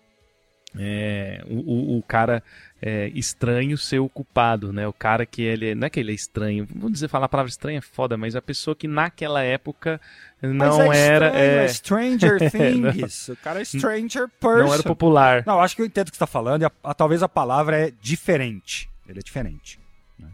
[0.78, 2.42] é, o, o- cara
[2.82, 4.86] é, estranho ser o culpado, né?
[4.86, 5.74] O cara que ele.
[5.74, 8.36] Não é que ele é estranho, vamos dizer, falar a palavra estranha é foda, mas
[8.36, 9.98] a pessoa que naquela época
[10.42, 11.26] não é era.
[11.28, 12.38] estranho, é, é Stranger
[12.78, 12.92] não.
[12.92, 13.28] Things.
[13.28, 14.64] o cara é Stranger Person.
[14.66, 15.42] não era popular.
[15.46, 16.60] Não, acho que eu entendo o que você tá falando.
[16.62, 18.90] E a- a- talvez a palavra é diferente.
[19.08, 19.80] Ele é diferente.
[20.18, 20.28] né?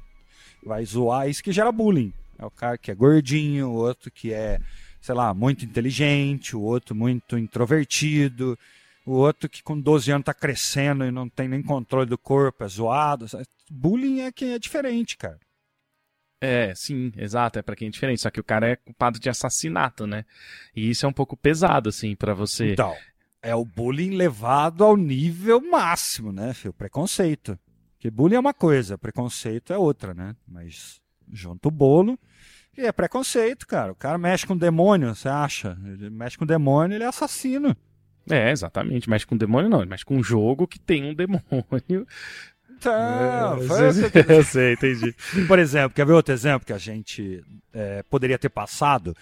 [0.64, 2.12] Vai zoar isso que gera bullying.
[2.38, 4.58] É o cara que é gordinho, o outro que é,
[5.00, 8.58] sei lá, muito inteligente, o outro muito introvertido,
[9.04, 12.64] o outro que com 12 anos tá crescendo e não tem nem controle do corpo,
[12.64, 13.26] é zoado.
[13.70, 15.38] Bullying é quem é diferente, cara.
[16.40, 18.20] É, sim, exato, é pra quem é diferente.
[18.20, 20.24] Só que o cara é culpado de assassinato, né?
[20.74, 22.72] E isso é um pouco pesado, assim, pra você.
[22.72, 22.96] Então,
[23.40, 26.72] é o bullying levado ao nível máximo, né, filho?
[26.72, 27.58] Preconceito.
[27.94, 30.34] Porque bullying é uma coisa, preconceito é outra, né?
[30.46, 31.00] Mas
[31.32, 32.18] junta o bolo
[32.76, 33.92] e é preconceito, cara.
[33.92, 35.76] O cara mexe com demônio, você acha?
[35.84, 37.76] Ele mexe com demônio, ele é assassino.
[38.30, 39.10] É, exatamente.
[39.10, 39.84] Mexe com demônio, não.
[39.84, 42.06] Mexe com um jogo que tem um demônio.
[42.70, 43.92] Então, É, foi eu
[44.36, 45.14] eu sei, entendi.
[45.46, 49.14] Por exemplo, quer ver outro exemplo que a gente é, poderia ter passado?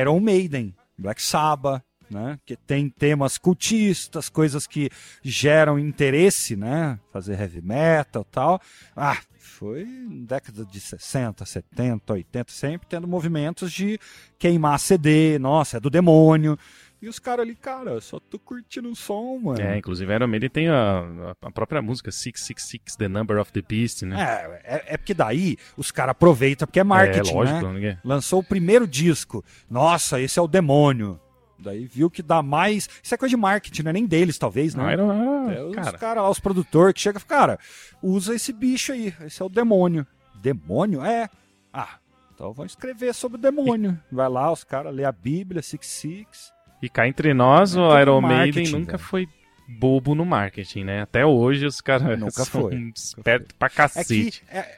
[0.00, 1.82] Iron Maiden, Black Sabbath,
[2.14, 2.38] né?
[2.46, 4.88] Que tem temas cultistas, coisas que
[5.22, 6.98] geram interesse, né?
[7.12, 8.60] Fazer heavy metal tal.
[8.96, 9.84] Ah, foi
[10.26, 13.98] década de 60, 70, 80, sempre tendo movimentos de
[14.38, 16.56] queimar CD, nossa, é do demônio.
[17.02, 19.60] E os caras ali, cara, só tô curtindo o som, mano.
[19.60, 24.02] É, inclusive Iron Maiden tem a, a própria música 666, The Number of the Beast,
[24.02, 24.16] né?
[24.64, 27.72] É, é, é porque daí os caras aproveitam, porque é marketing, é, lógico, né?
[27.74, 29.44] ninguém- Lançou o primeiro disco.
[29.68, 31.20] Nossa, esse é o demônio.
[31.64, 32.88] Daí viu que dá mais.
[33.02, 34.92] Isso é coisa de marketing, não é nem deles, talvez, Não, né?
[34.92, 35.10] Iron
[35.48, 35.98] ah, É os cara.
[35.98, 37.58] caras lá, os produtores, que chegam e falam, cara,
[38.02, 39.12] usa esse bicho aí.
[39.24, 40.06] Esse é o demônio.
[40.40, 41.04] Demônio?
[41.04, 41.28] É.
[41.72, 41.98] Ah,
[42.34, 43.98] então vamos escrever sobre o demônio.
[44.12, 46.52] Vai lá, os caras lê a Bíblia, Six Six.
[46.82, 49.08] E cá entre nós, É o Iron Maiden nunca velho.
[49.08, 49.28] foi
[49.66, 51.00] bobo no marketing, né?
[51.02, 54.42] Até hoje os caras Nunca são foi, espertos pra É que cacete.
[54.50, 54.76] é,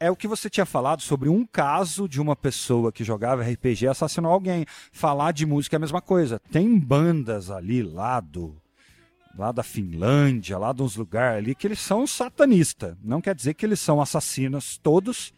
[0.00, 3.86] é, o que você tinha falado sobre um caso de uma pessoa que jogava RPG
[3.86, 4.64] assassinou alguém.
[4.90, 6.40] Falar de música é a mesma coisa.
[6.50, 8.56] Tem bandas ali lá do
[9.36, 12.96] lá da Finlândia, lá de uns lugares ali que eles são satanistas.
[13.02, 15.32] Não quer dizer que eles são assassinos todos.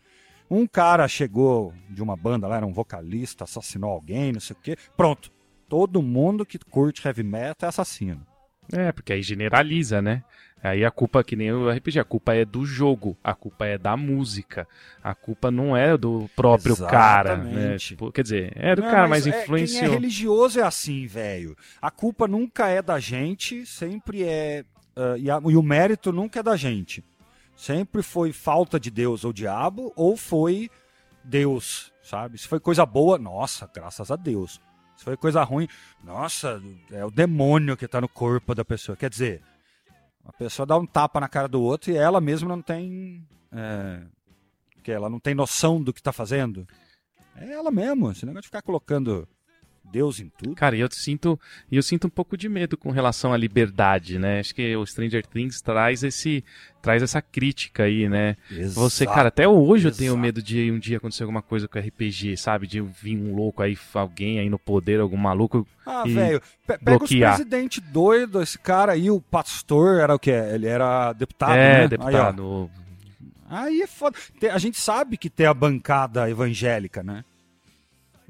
[0.48, 4.60] Um cara chegou de uma banda lá, era um vocalista, assassinou alguém, não sei o
[4.60, 4.76] quê.
[4.96, 5.32] Pronto.
[5.68, 8.24] Todo mundo que curte heavy metal é assassino.
[8.70, 10.22] É, porque aí generaliza, né?
[10.62, 13.76] Aí a culpa, que nem o RPG, a culpa é do jogo, a culpa é
[13.76, 14.66] da música,
[15.02, 17.50] a culpa não é do próprio cara, né?
[17.50, 17.86] Exatamente.
[17.88, 21.56] Tipo, quer dizer, é do Não, cara, mas, é- Quem é religioso é assim, velho.
[21.80, 24.64] A culpa nunca é da gente, sempre é.
[24.94, 27.02] ah, e, a- e o mérito nunca é da gente.
[27.56, 30.70] Sempre foi falta de Deus ou diabo, ou foi
[31.24, 32.38] Deus, sabe?
[32.38, 34.60] Se foi coisa boa, nossa, graças a Deus.
[35.02, 35.66] Se foi coisa ruim,
[36.04, 36.62] nossa,
[36.92, 38.96] é o demônio que tá no corpo da pessoa.
[38.96, 39.42] Quer dizer,
[40.24, 43.26] a pessoa dá um tapa na cara do outro e ela mesma não tem.
[43.50, 44.04] É,
[44.80, 46.68] que ela não tem noção do que tá fazendo.
[47.34, 49.28] É ela mesmo, esse negócio de ficar colocando
[49.92, 50.54] Deus em tudo.
[50.54, 51.38] Cara, e eu sinto,
[51.70, 54.40] e eu sinto um pouco de medo com relação à liberdade, né?
[54.40, 56.42] Acho que o Stranger Things traz esse
[56.80, 58.36] traz essa crítica aí, né?
[58.74, 60.20] Você, cara, até hoje eu tenho Exato.
[60.20, 62.66] medo de um dia acontecer alguma coisa com RPG, sabe?
[62.66, 65.64] De vir um louco aí, alguém aí no poder, algum maluco.
[65.86, 67.30] Ah, velho, pe- pega bloquear.
[67.32, 70.30] os presidente doido, esse cara aí, o pastor era o que?
[70.30, 71.88] Ele era deputado, é, né?
[71.88, 72.70] deputado.
[72.74, 72.82] Aí.
[73.54, 74.16] Aí é foda.
[74.50, 77.22] A gente sabe que tem a bancada evangélica, né?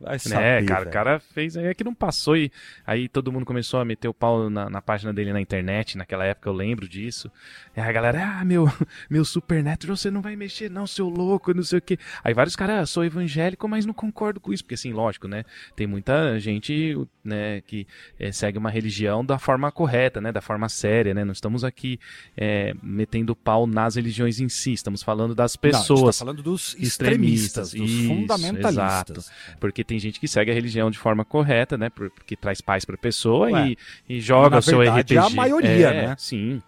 [0.03, 2.51] Vai né, saber, cara, o cara fez aí é que não passou e
[2.85, 6.25] aí todo mundo começou a meter o pau na, na página dele na internet, naquela
[6.25, 7.31] época eu lembro disso.
[7.77, 8.67] E a galera, ah, meu,
[9.09, 11.99] meu Supernatural você não vai mexer não, seu louco, não sei o quê.
[12.25, 15.45] Aí vários caras, ah, sou evangélico, mas não concordo com isso, porque assim, lógico, né,
[15.77, 17.87] tem muita gente, né, que
[18.19, 22.01] eh, segue uma religião da forma correta, né, da forma séria, né, não estamos aqui
[22.37, 26.19] eh, metendo pau nas religiões em si, estamos falando das Não, a gente pessoas.
[26.19, 29.31] tá falando dos extremistas, extremistas, dos isso, fundamentalistas.
[29.61, 31.91] Porque tem gente que segue a religião de forma correta, né?
[31.91, 33.79] por- Porque traz paz pra pessoa Ué, e,
[34.17, 35.17] e joga o seu verdade, RPG.
[35.17, 36.17] é a maioria, É, né?
[36.19, 36.63] Sim.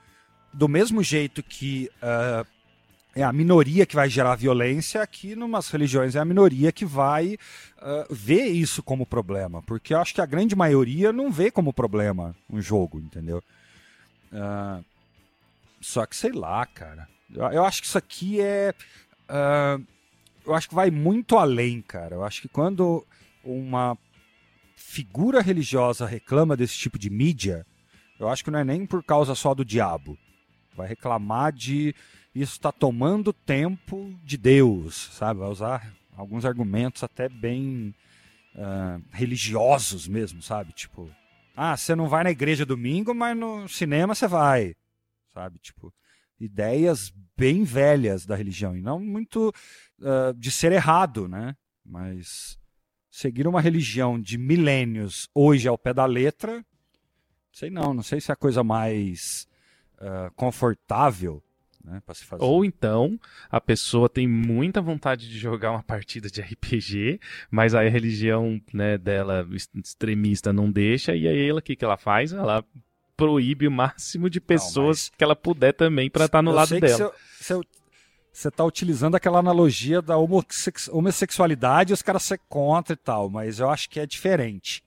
[0.52, 2.44] Do mesmo jeito que ah,
[3.16, 7.36] é a minoria que vai gerar violência, aqui numas religiões é a minoria que vai
[7.78, 9.62] ah, ver isso como problema.
[9.62, 13.42] Porque eu acho que a grande maioria não vê como problema um jogo, entendeu?
[14.32, 14.80] Ah,
[15.80, 17.06] só que sei lá, cara.
[17.34, 18.72] Eu, eu acho que isso aqui é.
[19.28, 19.78] ah,
[20.46, 22.16] eu acho que vai muito além, cara.
[22.16, 23.06] Eu acho que quando
[23.42, 23.96] uma
[24.76, 27.66] figura religiosa reclama desse tipo de mídia,
[28.18, 30.18] eu acho que não é nem por causa só do diabo.
[30.76, 31.94] Vai reclamar de
[32.34, 35.40] isso está tomando tempo de Deus, sabe?
[35.40, 37.94] Vai usar alguns argumentos até bem
[38.56, 40.72] ah, religiosos mesmo, sabe?
[40.72, 41.08] Tipo,
[41.56, 44.74] ah, você não vai na igreja domingo, mas no cinema você vai,
[45.32, 45.58] sabe?
[45.58, 45.92] Tipo,
[46.38, 49.52] ideias bem velhas da religião e não muito
[50.02, 51.56] ah, de ser errado, né?
[51.84, 52.58] Mas
[53.10, 56.64] seguir uma religião de milênios hoje ao pé da letra,
[57.52, 59.46] sei não, não sei se é a coisa mais
[59.98, 61.42] ah, confortável,
[61.84, 62.02] né.
[62.38, 63.20] Ou então
[63.50, 67.20] a pessoa tem muita vontade de jogar uma partida de RPG,
[67.50, 71.84] mas aí a religião né, dela extremista não deixa, e aí ela o que, que
[71.84, 72.32] ela faz?
[72.32, 72.64] Ela
[73.16, 77.12] proíbe o máximo de pessoas que ela puder também pra estar no Eu lado dela.
[77.38, 77.54] se
[78.32, 83.60] Você está utilizando aquela analogia da homossexualidade e os caras ser contra e tal, mas
[83.60, 84.82] eu acho que é diferente.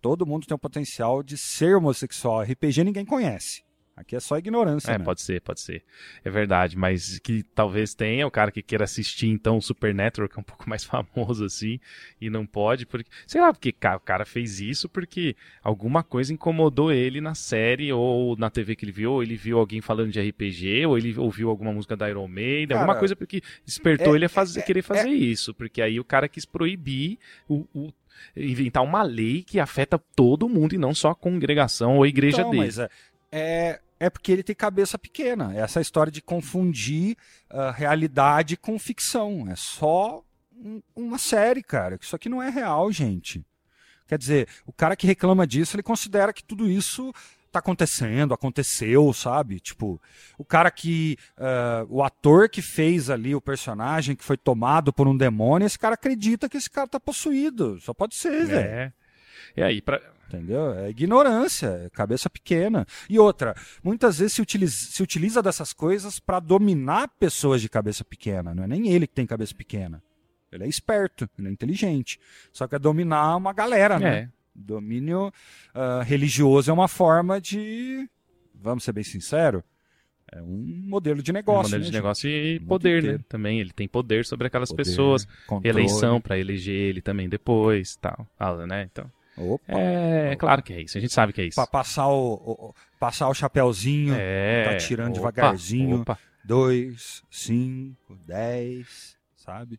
[0.00, 2.42] Todo mundo tem o potencial de ser homossexual.
[2.42, 3.62] RPG ninguém conhece.
[3.94, 4.90] Aqui é só ignorância.
[4.90, 5.04] É, né?
[5.04, 5.84] pode ser, pode ser.
[6.24, 10.36] É verdade, mas que talvez tenha o cara que queira assistir então o Supernatural, que
[10.38, 11.78] é um pouco mais famoso assim,
[12.20, 13.10] e não pode, porque.
[13.26, 18.34] Sei lá, porque o cara fez isso porque alguma coisa incomodou ele na série, ou
[18.36, 21.50] na TV que ele viu, ou ele viu alguém falando de RPG, ou ele ouviu
[21.50, 24.62] alguma música da Iron Maiden, Cara, alguma coisa porque despertou é- ele a fazer, é-
[24.62, 27.92] querer fazer isso, porque aí o cara quis proibir o- o
[28.36, 32.38] inventar uma lei que afeta todo mundo e não só a congregação ou a igreja
[32.40, 32.62] Então, dele.
[32.64, 32.78] mas
[33.32, 35.54] é, é, é porque ele tem cabeça pequena.
[35.56, 37.16] Essa história de confundir
[37.50, 39.46] ah, realidade com ficção.
[39.50, 40.22] É só
[40.54, 41.98] um- uma série, cara.
[42.00, 43.44] Isso aqui não é real, gente.
[44.06, 47.12] Quer dizer, o cara que reclama disso, ele considera que tudo isso
[47.50, 49.60] tá acontecendo, aconteceu, sabe?
[49.60, 50.00] Tipo,
[50.38, 51.16] o cara que.
[51.38, 55.78] ah, o ator que fez ali o personagem que foi tomado por um demônio, esse
[55.78, 57.80] cara acredita que esse cara tá possuído.
[57.80, 58.68] Só pode ser, velho.
[58.68, 58.92] É.
[59.56, 60.00] E aí, pra,
[60.32, 60.72] Entendeu?
[60.72, 62.86] É ignorância, é cabeça pequena.
[63.08, 68.02] E outra, muitas vezes se utiliza, se utiliza dessas coisas para dominar pessoas de cabeça
[68.02, 68.54] pequena.
[68.54, 70.02] Não é nem ele que tem cabeça pequena.
[70.50, 72.18] Ele é esperto, ele é inteligente.
[72.52, 74.18] Só que é dominar uma galera, né?
[74.18, 74.28] É.
[74.54, 75.32] Domínio
[75.74, 78.08] ah, religioso é uma forma de.
[78.54, 79.62] Vamos ser bem sinceros?
[80.30, 81.62] É um modelo de É um negócio.
[81.64, 81.94] modelo né, de gente?
[81.94, 83.20] negócio e poder, né?
[83.28, 85.68] Também ele tem poder sobre aquelas Poder, pessoas, controle.
[85.68, 88.26] eleição pra eleger ele também depois, tal,
[88.66, 88.88] né?
[88.90, 89.64] Então, Opa.
[89.68, 90.98] é, claro que é isso.
[90.98, 91.54] A gente sabe que é isso.
[91.56, 94.14] Pra passar o, o- passar o chapéuzinho.
[94.16, 94.64] É.
[94.72, 96.00] tá tirando opa, devagarzinho.
[96.02, 96.18] Opa.
[96.44, 99.78] 2, 5, 10, sabe?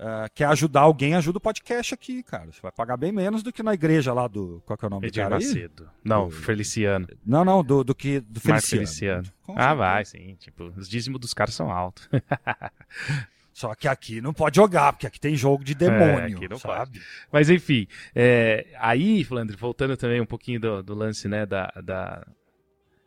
[0.00, 2.52] Ah, quer ajudar alguém, ajuda o podcast aqui, cara.
[2.52, 4.62] Você vai pagar bem menos do que na igreja lá do.
[4.64, 5.44] Qual que é o nome do Edir cara aí?
[5.44, 5.90] Macedo.
[6.04, 7.08] Não, Do- Feliciano.
[7.26, 8.20] Não, não, do, do que.
[8.20, 8.86] Do Feliciano.
[8.86, 9.24] Feliciano.
[9.56, 10.36] Ah, vai, sim.
[10.38, 12.08] Tipo, os dízimos dos caras são altos.
[13.58, 17.00] Só que aqui não pode jogar, porque aqui tem jogo de demônio, aqui não sabe?
[17.32, 22.24] Mas enfim, é, aí, Flandre, voltando também um pouquinho do, do lance, né, da, da-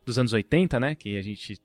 [0.05, 1.57] dos anos 80, né, que a gente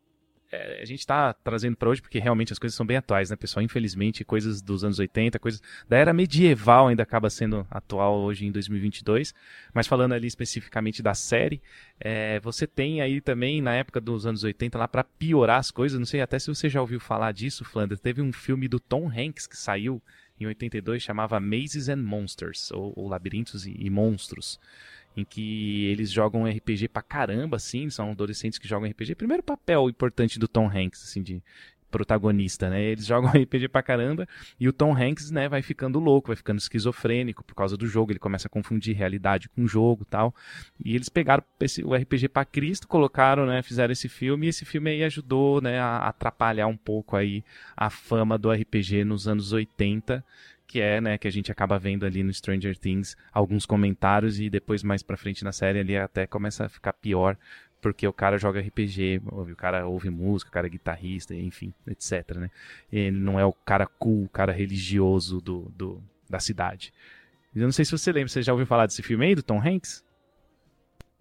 [0.51, 3.37] é, a gente tá trazendo para hoje porque realmente as coisas são bem atuais, né,
[3.37, 3.63] pessoal?
[3.63, 8.53] Infelizmente, coisas dos anos 80, coisas da era medieval ainda acaba sendo atual hoje em
[8.53, 9.35] 2022.
[9.75, 11.61] Mas falando ali especificamente da série,
[11.99, 15.99] é, você tem aí também na época dos anos 80 lá para piorar as coisas,
[15.99, 19.11] não sei até se você já ouviu falar disso, Flandre, teve um filme do Tom
[19.11, 20.01] Hanks que saiu
[20.39, 24.61] em 82 chamava Mazes and Monsters, ou, ou Labirintos e, e Monstros,
[25.17, 29.15] em que eles jogam RPG pra caramba, assim, são adolescentes que jogam RPG.
[29.15, 31.43] Primeiro papel importante do Tom Hanks, assim, de
[31.91, 32.83] protagonista, né?
[32.83, 34.29] Eles jogam RPG pra caramba
[34.61, 38.13] e o Tom Hanks, né, vai ficando louco, vai ficando esquizofrênico por causa do jogo,
[38.13, 40.35] ele começa a confundir realidade com jogo tal.
[40.85, 44.65] E eles pegaram esse, o RPG pra Cristo, colocaram, né, fizeram esse filme e esse
[44.65, 47.43] filme aí ajudou, né, a atrapalhar um pouco aí
[47.77, 50.25] a fama do RPG nos anos 80
[50.67, 54.51] que é, né, que a gente acaba vendo ali no Stranger Things alguns comentários e
[54.51, 57.37] depois mais pra frente na série ali até começa a ficar pior
[57.81, 62.37] porque o cara joga RPG, o cara ouve música, o cara é guitarrista, enfim, etc,
[62.37, 62.51] né?
[62.91, 66.93] Ele não é o cara cool, o cara religioso do, do da cidade.
[67.55, 69.61] Eu não sei se você lembra, você já ouviu falar desse filme aí, do Tom
[69.61, 70.05] Hanks?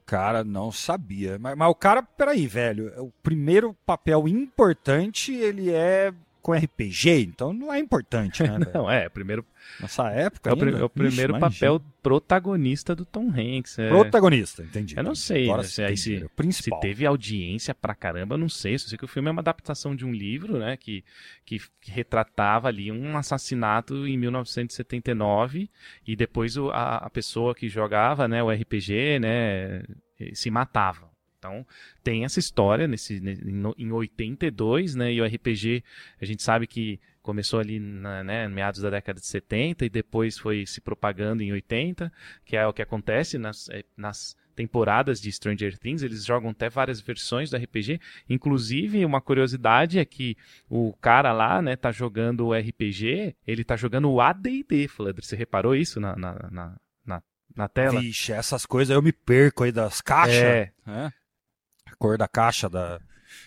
[0.06, 1.38] Cara, não sabia.
[1.40, 2.92] Mas, mas o cara, peraí, velho.
[3.02, 6.14] O primeiro papel importante, ele é
[6.46, 8.60] com RPG, então não é importante, né?
[8.72, 9.44] Não, é, primeiro,
[9.82, 10.52] Nessa época.
[10.52, 10.78] é o, ainda?
[10.80, 13.80] é o primeiro Ixi, papel protagonista do Tom Hanks.
[13.80, 13.90] é.
[13.90, 14.96] Protagonista, entendi.
[14.96, 16.80] Eu não sei, Agora né, se- aí se- O Se principal.
[16.82, 18.78] teve audiência pra caramba, eu não sei.
[18.78, 20.78] Só sei que o filme é uma adaptação de um livro, né?
[20.78, 21.04] Que,
[21.44, 25.68] que, que retratava ali um assassinato em 1979
[26.06, 29.82] e depois o- a, a pessoa que jogava, né, o RPG, né,
[30.34, 31.10] se matava.
[31.46, 31.66] Então,
[32.04, 35.14] tem essa história nesse, ne- em em 82, né?
[35.14, 35.84] E o RPG,
[36.20, 40.38] a gente sabe que começou ali na, né, meados da década de 70 e depois
[40.38, 42.12] foi se propagando em 80,
[42.44, 46.70] que é o que acontece nas, eh, nas temporadas de Stranger Things, eles jogam até
[46.70, 48.00] várias versões do RPG.
[48.30, 50.38] Inclusive, uma curiosidade é que
[50.70, 55.26] o cara lá, né, tá jogando o RPG, ele tá jogando o AD&D, Flandre.
[55.26, 56.76] Você reparou isso na, na, na,
[57.56, 58.00] na, tela?
[58.00, 60.36] Vixe, essas coisas eu me perco aí das caixas.
[60.36, 61.12] É, né?
[61.98, 63.00] Cor da caixa da.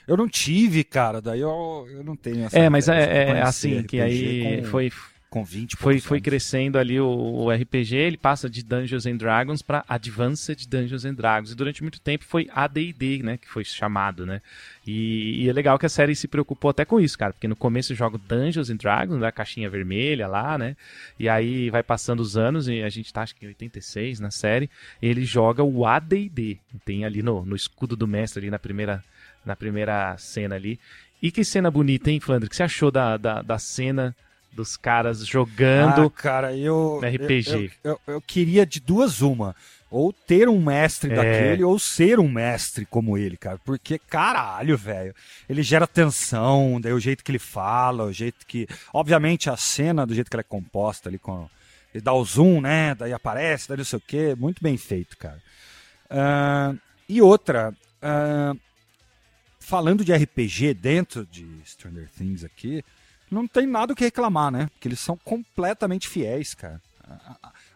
[0.06, 2.58] Eu não tive, cara, daí eu, eu não tenho essa.
[2.58, 4.92] é, mas é, é conhecer assim, que aí com, foi,
[5.30, 9.16] com 20 e foi, foi crescendo ali o, o RPG, ele passa de Dungeons and
[9.16, 11.52] Dragons para Advanced Dungeons and Dragons.
[11.52, 14.40] E durante muito tempo foi AD&D, né, que foi chamado, né?
[14.86, 17.56] E, e é legal que a série se preocupou até com isso, cara, porque no
[17.56, 20.76] começo joga Dungeons and Dragons, da caixinha vermelha lá, né?
[21.18, 24.30] E aí vai passando os anos e a gente tá acho que em 86 na
[24.30, 24.70] série,
[25.03, 26.59] ele joga o AD&D.
[26.84, 29.05] Tem ali no, no escudo do mestre ali na primeira
[29.44, 30.78] na primeira cena ali.
[31.20, 32.46] E que cena bonita, hein, Flandre?
[32.46, 34.14] O que você achou da, da, da cena
[34.53, 37.01] dos caras jogando Ah, cara, eu.
[37.03, 37.51] RPG.
[37.53, 37.61] Eu,
[37.92, 39.55] eu, eu- eu queria de duas uma.
[39.90, 41.14] Ou ter um mestre É.
[41.14, 43.59] daquele, ou ser um mestre como ele, cara.
[43.64, 45.14] Porque, caralho, velho.
[45.49, 48.66] Ele gera tensão, daí o jeito que ele fala, o jeito que.
[48.92, 51.49] Obviamente, a cena, do jeito que ela é composta ali, com.
[51.94, 52.94] Ele dá o zoom, né?
[52.94, 54.34] Daí aparece, daí não sei o quê.
[54.38, 55.40] Muito bem feito, cara.
[56.11, 56.74] Ah,
[57.09, 57.72] e outra.
[58.03, 58.55] ah,
[59.61, 62.82] falando de RPG dentro de Stranger Things aqui,
[63.31, 64.68] não tem nada o que reclamar, né?
[64.72, 66.81] Porque eles são completamente fiéis, cara.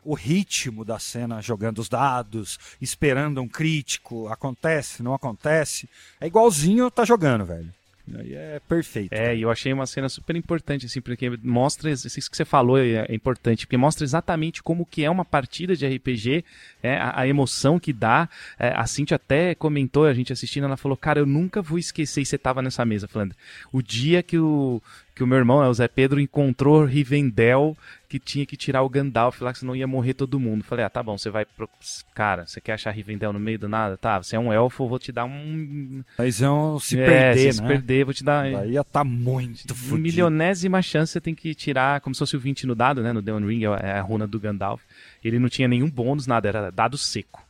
[0.04, 5.88] O ritmo da cena jogando os dados, esperando um crítico, acontece, não acontece.
[6.20, 7.72] É igualzinho tá jogando, velho.
[8.18, 9.12] Aí é perfeito.
[9.12, 12.78] É, e eu achei uma cena super importante, assim, porque mostra, isso que você falou
[12.78, 16.44] é, é importante, porque mostra exatamente como que é uma partida de RPG,
[16.82, 18.28] é, a, a emoção que dá.
[18.58, 22.22] É, a Cintia até comentou, a gente assistindo, ela falou, cara, eu nunca vou esquecer,
[22.22, 23.34] e você tava nessa mesa, falando,
[23.70, 24.82] o dia que o,
[25.14, 27.76] que o meu irmão, né, o Zé Pedro, encontrou Rivendell,
[28.08, 30.64] que tinha que tirar o Gandalf lá, que senão ia morrer todo mundo.
[30.64, 31.68] Falei, ah, tá bom, você vai pro...
[32.14, 33.96] Cara, você quer achar Rivendell no meio do nada?
[33.96, 36.02] Tá, você é um elfo, eu vou te dar um...
[36.16, 37.68] Mas iam se é, perder, se né?
[37.68, 38.42] perder, vou te dar...
[38.44, 39.98] Aí ia tá muito Um fudido.
[40.02, 43.12] milionésima chance você tem que tirar, como se fosse o 20 no dado, né?
[43.12, 44.82] No The One Ring, é a runa do Gandalf.
[45.22, 47.42] Ele não tinha nenhum bônus, nada, era dado seco.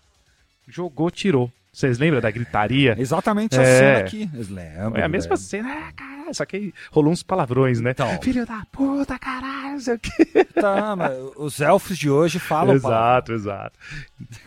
[0.68, 1.50] Jogou, tirou.
[1.72, 2.94] Vocês lembram da gritaria?
[2.98, 3.78] Exatamente a É.
[3.78, 4.28] cena aqui.
[4.34, 5.92] Eles lembram, É a mesma cena, ah,
[6.32, 7.90] caralho, só que rolou uns palavrões, né?
[7.90, 8.20] Então.
[8.22, 10.44] Filho da puta, caralho, não sei o quê.
[10.54, 12.90] Tá, mas os elfos de hoje falam palavrão.
[12.90, 13.78] Exato, exato.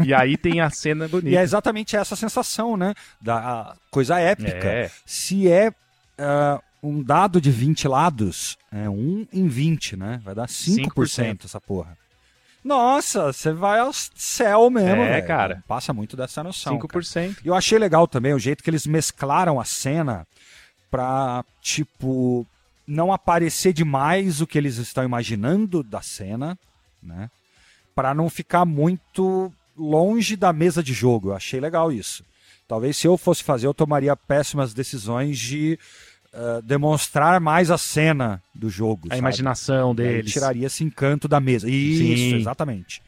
[0.03, 1.25] E aí tem a cena bonita.
[1.36, 2.93] E é exatamente essa sensação, né?
[3.21, 4.67] Da coisa épica.
[4.67, 4.91] É.
[5.05, 5.71] Se é
[6.17, 10.21] ah, um dado de 20 lados, é 1 em 20, né?
[10.23, 11.45] Vai dar 5%, 5%.
[11.45, 11.97] essa porra.
[12.63, 15.27] Nossa, você vai ao céu mesmo, É, velho.
[15.27, 15.63] cara.
[15.67, 16.79] Passa muito dessa noção.
[16.79, 16.99] cara.
[16.99, 17.38] 5%.
[17.43, 20.25] E eu achei legal também o jeito que eles mesclaram a cena
[20.89, 22.45] pra, tipo,
[22.88, 26.57] não aparecer demais o que eles estão imaginando da cena,
[27.01, 27.29] né?
[27.93, 31.29] Pra não ficar muito longe da mesa de jogo.
[31.29, 32.23] Eu achei legal isso.
[32.67, 35.77] Talvez se eu fosse fazer, eu tomaria péssimas decisões de
[36.38, 39.07] eh, demonstrar mais a cena do jogo.
[39.07, 39.19] A sabe?
[39.19, 40.33] imaginação deles.
[40.33, 41.69] tiraria esse encanto da mesa.
[41.69, 42.36] Isso, Sim.
[42.36, 43.01] exatamente.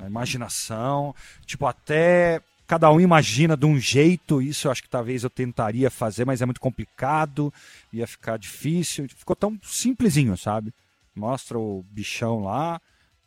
[0.00, 1.14] A imaginação,
[1.46, 5.90] tipo, até cada um imagina de um jeito, isso eu acho que talvez eu tentaria
[5.90, 7.52] fazer, mas é muito complicado,
[7.92, 9.08] ia ficar difícil.
[9.08, 10.74] Ficou tão simplesinho, sabe?
[11.14, 12.80] Mostra o bichão lá,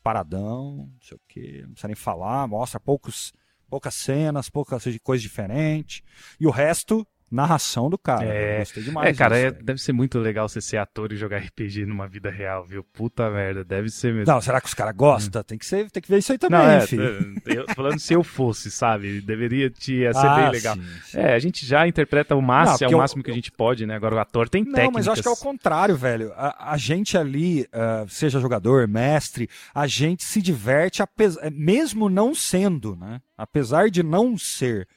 [0.04, 3.34] paradão, não sei o que, não precisa nem falar, mostra poucos,
[3.70, 6.04] poucas cenas, poucas coisas diferentes.
[6.40, 8.26] E o resto, narração do cara.
[8.26, 8.56] É.
[8.56, 9.10] Eu Gostei demais.
[9.10, 12.08] É, cara, disso, é- deve ser muito legal você ser ator e jogar RPG numa
[12.08, 12.84] vida real, viu?
[12.84, 14.32] Puta merda, deve ser mesmo.
[14.34, 15.44] Não, será que os caras gostam?
[15.44, 17.04] Tem que ser, tem que ver isso aí também, Não, é, filho.
[17.46, 19.22] eu tô falando se eu fosse, sabe?
[19.22, 20.76] Deveria te, ia ser Ah, bem legal.
[20.76, 21.18] sim, sim.
[21.20, 23.52] É, a gente já interpreta o máximo, Não, é o eu- máximo que a gente
[23.52, 23.96] pode, né?
[23.96, 24.94] Agora o ator tem Não, técnicas.
[24.94, 26.32] mas eu acho que é o contrário, velho.
[26.36, 32.10] A, a gente ali, ah, seja jogador, mestre, a gente se diverte apes- eh, mesmo
[32.10, 33.22] não sendo, né?
[33.38, 34.88] Apesar de não ser.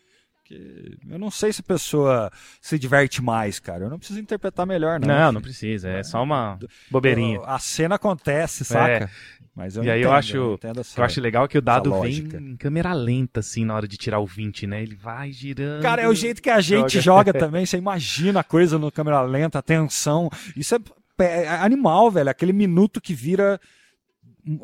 [0.52, 2.30] Que eu não sei se a pessoa
[2.60, 3.84] se diverte mais, cara.
[3.84, 5.08] Eu não preciso interpretar melhor, não.
[5.08, 5.32] Não, filho.
[5.32, 6.58] não precisa, é só uma
[6.90, 7.40] bobeirinha.
[7.44, 9.10] A cena acontece, saca?
[9.54, 11.44] Mas eu E aí eu entendo, acho- não entendo O essa- que eu acho legal
[11.44, 14.66] é que o dado vem em câmera lenta, assim, na hora de tirar o 20,
[14.66, 14.82] né?
[14.82, 15.82] Ele vai girando.
[15.82, 17.66] Cara, é o jeito que a gente joga, também.
[17.66, 20.30] Você imagina a coisa no câmera lenta, a tensão.
[20.56, 20.78] Isso é,
[21.44, 22.30] é animal, velho.
[22.30, 23.60] Aquele minuto que vira
[24.46, 24.58] um-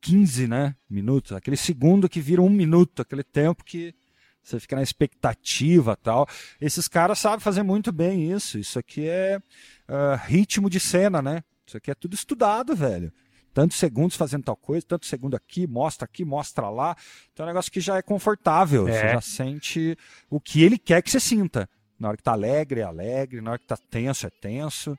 [0.00, 0.74] 15, né?
[0.90, 1.30] Minutos.
[1.32, 3.00] Aquele segundo que vira um minuto.
[3.02, 3.94] Aquele tempo que
[4.42, 6.26] você fica na expectativa tal.
[6.60, 8.58] Esses caras sabem fazer muito bem isso.
[8.58, 9.40] Isso aqui é
[9.88, 11.42] ah, ritmo de cena, né?
[11.66, 13.12] Isso aqui é tudo estudado, velho.
[13.54, 16.96] Tantos segundos fazendo tal coisa, tanto segundo aqui, mostra aqui, mostra lá.
[17.32, 18.84] Então é um negócio que já é confortável.
[18.86, 19.12] Você É.
[19.12, 19.96] já sente
[20.30, 21.68] o que ele quer que você sinta.
[21.98, 23.40] Na hora que tá alegre, é alegre.
[23.40, 24.98] Na hora que tá tenso, é tenso.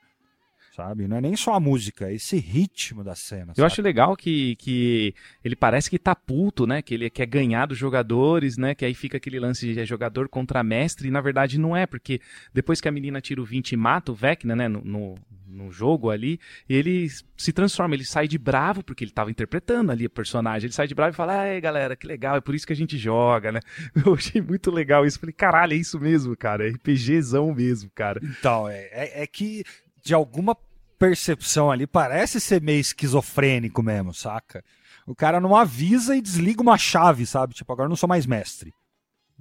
[0.76, 1.08] Sabe?
[1.08, 3.52] Não é nem só a música, é esse ritmo da cena.
[3.52, 3.66] Eu sabe?
[3.68, 5.14] acho legal que, que
[5.46, 6.82] ele parece que tá puto, né?
[6.82, 8.74] Que ele quer ganhar dos jogadores, né?
[8.74, 11.86] Que aí fica aquele lance de é jogador contra mestre, e na verdade não é,
[11.86, 12.20] porque
[12.52, 14.68] depois que a menina tira o 20 e mata o Vecna, né?
[14.68, 15.16] No, no,
[15.54, 17.08] no jogo ali, ele
[17.38, 20.88] se transforma, ele sai de bravo, porque ele tava interpretando ali o personagem, ele sai
[20.88, 23.52] de bravo e fala, ai galera, que legal, é por isso que a gente joga,
[23.52, 23.60] né?
[24.06, 28.20] Eu achei muito legal isso, falei, caralho, é isso mesmo, cara, é RPGzão mesmo, cara.
[28.24, 29.64] Então, é, é, é que
[30.04, 30.56] de alguma
[31.00, 34.64] percepção ali parece ser meio esquizofrênico mesmo, saca?
[35.06, 37.54] O cara não avisa e desliga uma chave, sabe?
[37.54, 38.74] Tipo, agora eu não sou mais mestre.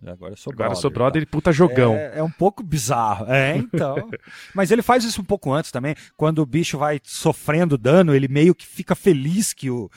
[0.05, 0.95] Agora eu sou Agora eu brother, sou tá?
[0.95, 1.95] brother e puta jogão.
[1.95, 3.27] É, é um pouco bizarro.
[3.33, 4.11] É, então.
[4.53, 5.95] Mas ele faz isso um pouco antes também.
[6.17, 9.89] Quando o bicho vai sofrendo dano, ele meio que fica feliz que, o,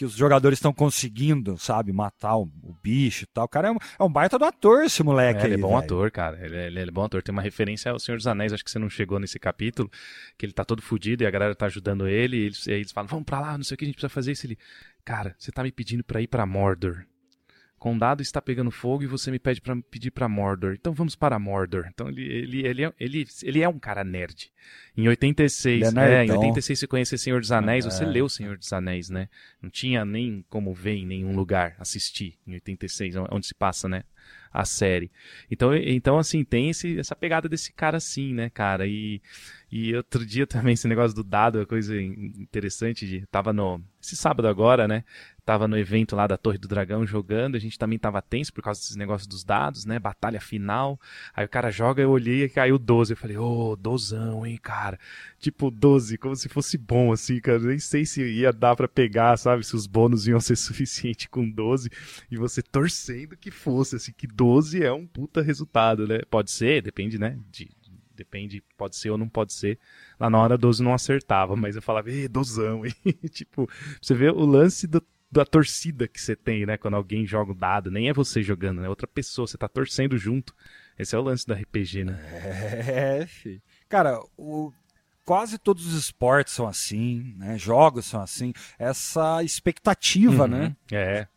[0.00, 3.44] que os jogadores estão conseguindo, sabe, matar o, o bicho e tal.
[3.44, 5.62] O cara é um, é um baita do ator, esse moleque É, ele aí, é
[5.62, 5.80] bom velho.
[5.80, 6.42] ator, cara.
[6.42, 7.22] Ele é, ele é bom ator.
[7.22, 9.90] Tem uma referência ao Senhor dos Anéis, acho que você não chegou nesse capítulo,
[10.38, 12.38] que ele tá todo fudido e a galera tá ajudando ele.
[12.38, 14.08] E eles, e eles falam, vamos pra lá, não sei o que a gente precisa
[14.08, 14.46] fazer isso.
[14.46, 14.56] Ele,
[15.04, 17.04] cara, você tá me pedindo pra ir pra Mordor.
[17.80, 20.74] Condado está pegando fogo e você me pede para pedir para Mordor.
[20.78, 21.86] Então vamos para Mordor.
[21.88, 24.52] Então ele, ele, ele, é, ele, ele é um cara nerd.
[24.94, 28.70] Em 86, é, é, em 86 você conhece Senhor dos Anéis, você leu Senhor dos
[28.70, 29.30] Anéis, né?
[29.62, 34.04] Não tinha nem como ver em nenhum lugar assistir em 86, onde se passa, né?
[34.52, 35.10] A série.
[35.50, 38.86] Então, então assim, tem esse, essa pegada desse cara assim, né, cara?
[38.86, 39.22] E,
[39.72, 43.06] e outro dia também, esse negócio do dado, é coisa interessante.
[43.06, 43.80] De, tava no.
[44.02, 45.02] Esse sábado agora, né?
[45.50, 48.62] Tava no evento lá da Torre do Dragão jogando, a gente também tava tenso por
[48.62, 49.98] causa desses negócios dos dados, né?
[49.98, 50.96] Batalha final.
[51.34, 53.14] Aí o cara joga, eu olhei e caiu 12.
[53.14, 54.96] Eu falei, ô, oh, dozão, hein, cara?
[55.40, 57.58] Tipo, 12, como se fosse bom, assim, cara.
[57.58, 59.66] Nem sei se ia dar para pegar, sabe?
[59.66, 61.90] Se os bônus iam ser suficiente com 12.
[62.30, 66.20] E você torcendo que fosse, assim, que 12 é um puta resultado, né?
[66.30, 67.36] Pode ser, depende, né?
[67.50, 67.68] De,
[68.14, 69.80] depende, pode ser ou não pode ser.
[70.20, 72.94] Lá na hora 12 não acertava, mas eu falava, ê, dozão, hein?
[73.32, 73.68] tipo,
[74.00, 76.76] você vê o lance do, da torcida que você tem, né?
[76.76, 78.88] Quando alguém joga o dado, nem é você jogando, né?
[78.88, 80.54] Outra pessoa, você tá torcendo junto.
[80.98, 82.18] Esse é o lance da RPG, né?
[82.88, 83.28] É.
[83.88, 84.72] Cara, o,
[85.24, 87.56] quase todos os esportes são assim, né?
[87.56, 88.52] Jogos são assim.
[88.78, 90.76] Essa expectativa, uhum, né?
[90.90, 91.28] É.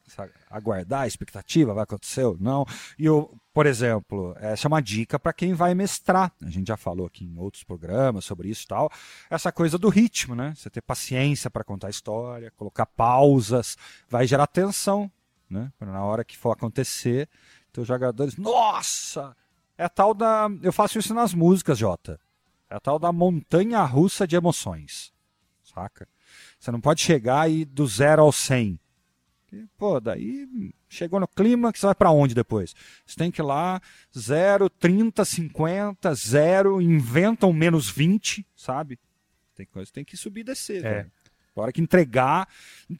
[0.49, 2.65] aguardar a expectativa, vai acontecer ou não.
[2.97, 6.31] E eu, por exemplo, essa é uma dica para quem vai mestrar.
[6.41, 8.91] A gente já falou aqui em outros programas sobre isso e tal.
[9.29, 10.53] Essa coisa do ritmo, né?
[10.55, 13.77] Você ter paciência para contar a história, colocar pausas,
[14.09, 15.11] vai gerar tensão,
[15.49, 15.71] né?
[15.79, 17.29] Na hora que for acontecer,
[17.77, 19.35] os jogadores, nossa!
[19.77, 20.47] É tal da.
[20.61, 22.19] Eu faço isso nas músicas, Jota.
[22.69, 25.11] É a tal da montanha russa de emoções.
[25.63, 26.07] Saca?
[26.59, 28.79] Você não pode chegar e do zero ao 100.
[29.53, 32.73] E, pô, daí chegou no clima que você vai para onde depois?
[33.05, 33.79] Você tem que ir lá,
[34.17, 38.99] 0, 30, 50, 0, inventa um menos 20, sabe?
[39.53, 40.83] Tem coisa tem que subir e descer.
[40.83, 41.05] É.
[41.55, 42.47] Hora que entregar,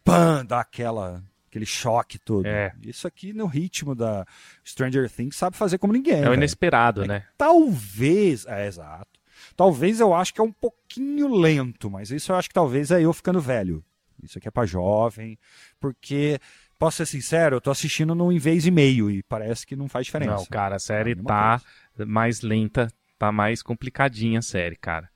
[0.03, 2.45] pã, dá aquela, aquele choque todo.
[2.45, 2.71] É.
[2.83, 4.23] Isso aqui no ritmo da
[4.63, 6.21] Stranger Things sabe fazer como ninguém.
[6.21, 7.27] É o inesperado, é, né?
[7.35, 9.19] Talvez, é exato.
[9.55, 13.01] Talvez eu acho que é um pouquinho lento, mas isso eu acho que talvez é
[13.01, 13.83] eu ficando velho.
[14.25, 15.37] Isso aqui é para jovem,
[15.79, 16.39] porque
[16.79, 19.87] posso ser sincero, eu tô assistindo num em vez e meio e parece que não
[19.87, 20.35] faz diferença.
[20.35, 21.61] Não, cara, a série é tá
[21.95, 22.11] coisa.
[22.11, 25.09] mais lenta, tá mais complicadinha a série, cara.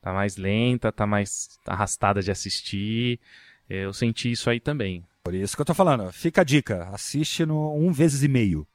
[0.00, 3.18] Tá mais lenta, tá mais arrastada de assistir.
[3.68, 5.04] Eu senti isso aí também.
[5.22, 8.66] Por isso que eu tô falando, fica a dica, assiste no um vezes e meio.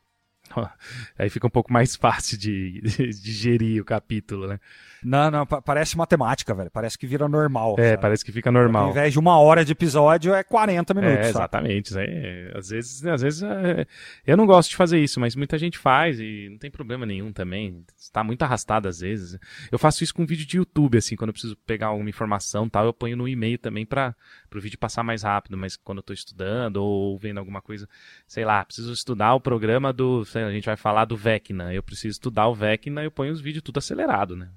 [1.18, 4.60] Aí fica um pouco mais fácil de, de, de gerir o capítulo, né?
[5.04, 6.70] Não, não, parece matemática, velho.
[6.72, 7.76] Parece que vira normal.
[7.78, 8.02] É, sabe?
[8.02, 8.86] parece que fica normal.
[8.86, 11.26] Ao invés de uma hora de episódio, é 40 minutos.
[11.26, 11.94] É, exatamente.
[11.98, 13.86] É, às vezes, às vezes é,
[14.26, 17.32] eu não gosto de fazer isso, mas muita gente faz e não tem problema nenhum
[17.32, 17.86] também.
[17.98, 19.40] Está muito arrastado às vezes.
[19.72, 22.86] Eu faço isso com vídeo de YouTube, assim, quando eu preciso pegar alguma informação tal,
[22.86, 24.16] eu ponho no e-mail também para
[24.58, 27.88] o vídeo passar mais rápido, mas quando eu estou estudando ou vendo alguma coisa,
[28.26, 31.84] sei lá, preciso estudar o programa do, sei, a gente vai falar do Vecna, eu
[31.84, 34.50] preciso estudar o Vecna, eu ponho os vídeos tudo acelerado, né?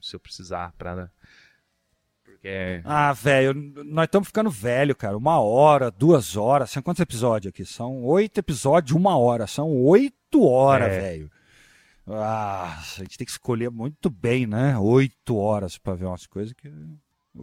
[0.00, 1.10] se eu precisar para
[2.44, 5.16] porque é Ah, velho, nós estamos ficando velho, cara.
[5.16, 6.70] Uma hora, duas horas.
[6.70, 7.64] São quantos episódios aqui?
[7.64, 9.46] São oito episódios uma hora.
[9.46, 11.00] São oito horas, é.
[11.00, 11.30] velho.
[12.06, 14.76] Ah, a gente tem que escolher muito bem, né?
[14.78, 16.70] Oito horas para ver umas coisas que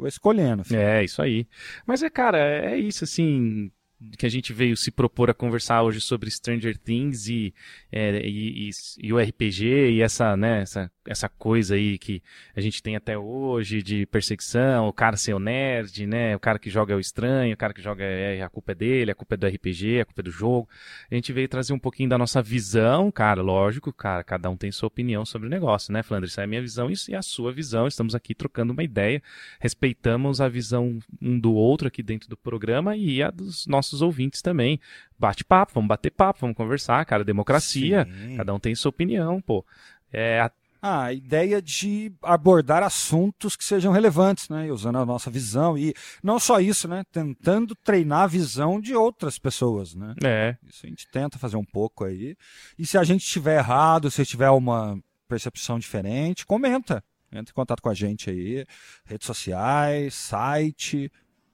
[0.06, 0.64] escolhendo.
[0.64, 0.80] Filho.
[0.80, 1.48] É, isso aí.
[1.86, 3.72] Mas é, cara, é isso, assim
[4.18, 7.54] que a gente veio se propor a conversar hoje sobre Stranger Things e,
[7.92, 12.24] é, e, e, e, o RPG e essa, né, essa, essa coisa aí que
[12.56, 16.58] a gente tem até hoje de perseguição, o cara ser o nerd, né, o cara
[16.58, 19.16] que joga é o estranho, o cara que joga é a culpa é dele, a
[19.16, 20.68] culpa é do RPG, a culpa é do jogo.
[21.10, 24.72] A gente veio trazer um pouquinho da nossa visão, cara, lógico, cara, cada um tem
[24.72, 26.30] sua opinião sobre o negócio, né, Flandre?
[26.30, 27.88] Essa é a minha visão e a sua visão.
[27.88, 29.22] Estamos aqui trocando uma ideia,
[29.60, 34.02] respeitamos a visão um do outro aqui dentro do programa e a dos nossos nossos
[34.02, 34.80] ouvintes também.
[35.20, 37.24] Bate papo, vamos bater papo, vamos conversar, cara.
[37.24, 38.38] Democracia, Sim.
[38.38, 39.66] cada um tem sua opinião, pô.
[40.14, 40.50] É,
[40.82, 41.14] a...
[41.14, 44.72] Ideia de abordar assuntos que sejam relevantes, né?
[44.72, 45.78] Usando a nossa visão.
[45.78, 47.04] E não só isso, né?
[47.12, 50.16] Tentando treinar a visão de outras pessoas, né?
[50.24, 50.58] É.
[50.68, 52.36] Isso a gente tenta fazer um pouco aí.
[52.78, 57.04] E se a gente estiver errado, se tiver uma percepção diferente, comenta.
[57.32, 58.66] Entre em contato com a gente aí,
[59.06, 61.10] redes sociais, site,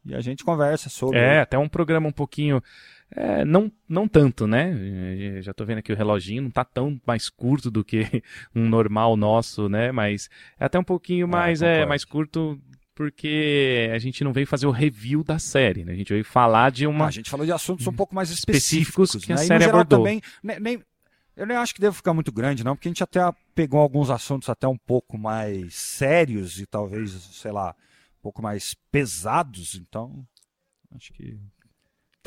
[0.08, 1.20] e a gente conversa sobre.
[1.20, 2.64] É, até um programa um pouquinho.
[3.10, 5.42] É, não, não tanto, né?
[5.42, 8.02] Já tô vendo aqui o reloginho, não tá tão mais curto do que
[8.54, 9.92] um normal nosso, né?
[9.92, 10.30] Mas
[10.60, 12.60] é até um pouquinho ah, mais, é, mais curto
[12.94, 15.94] porque a gente não veio fazer o review da série, né?
[15.94, 17.06] A gente veio falar de uma.
[17.06, 19.42] Ah, a gente falou de assuntos um pouco mais específicos, específicos que né?
[19.42, 20.00] a série abordou.
[20.00, 20.84] Também, nem, nem,
[21.36, 23.20] eu nem acho que deve ficar muito grande, não, porque a gente até
[23.54, 27.76] pegou alguns assuntos até um pouco mais sérios e talvez, sei lá,
[28.20, 30.26] pouco mais pesados, então
[30.96, 31.40] acho que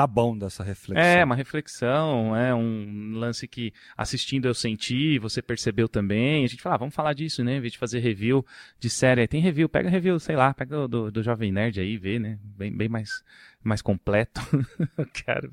[0.00, 1.04] tá bom dessa reflexão.
[1.04, 6.42] É, uma reflexão, é um lance que assistindo eu senti, você percebeu também.
[6.42, 7.56] A gente fala, ah, vamos falar disso, né?
[7.56, 8.44] Em vez de fazer review
[8.78, 12.18] de série, tem review, pega review, sei lá, pega do, do Jovem Nerd aí, vê,
[12.18, 12.38] né?
[12.42, 13.22] Bem, bem mais,
[13.62, 14.40] mais completo.
[15.26, 15.50] Cara,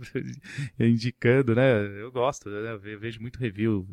[0.80, 1.86] indicando, né?
[2.00, 2.72] Eu gosto, né?
[2.72, 3.86] eu vejo muito review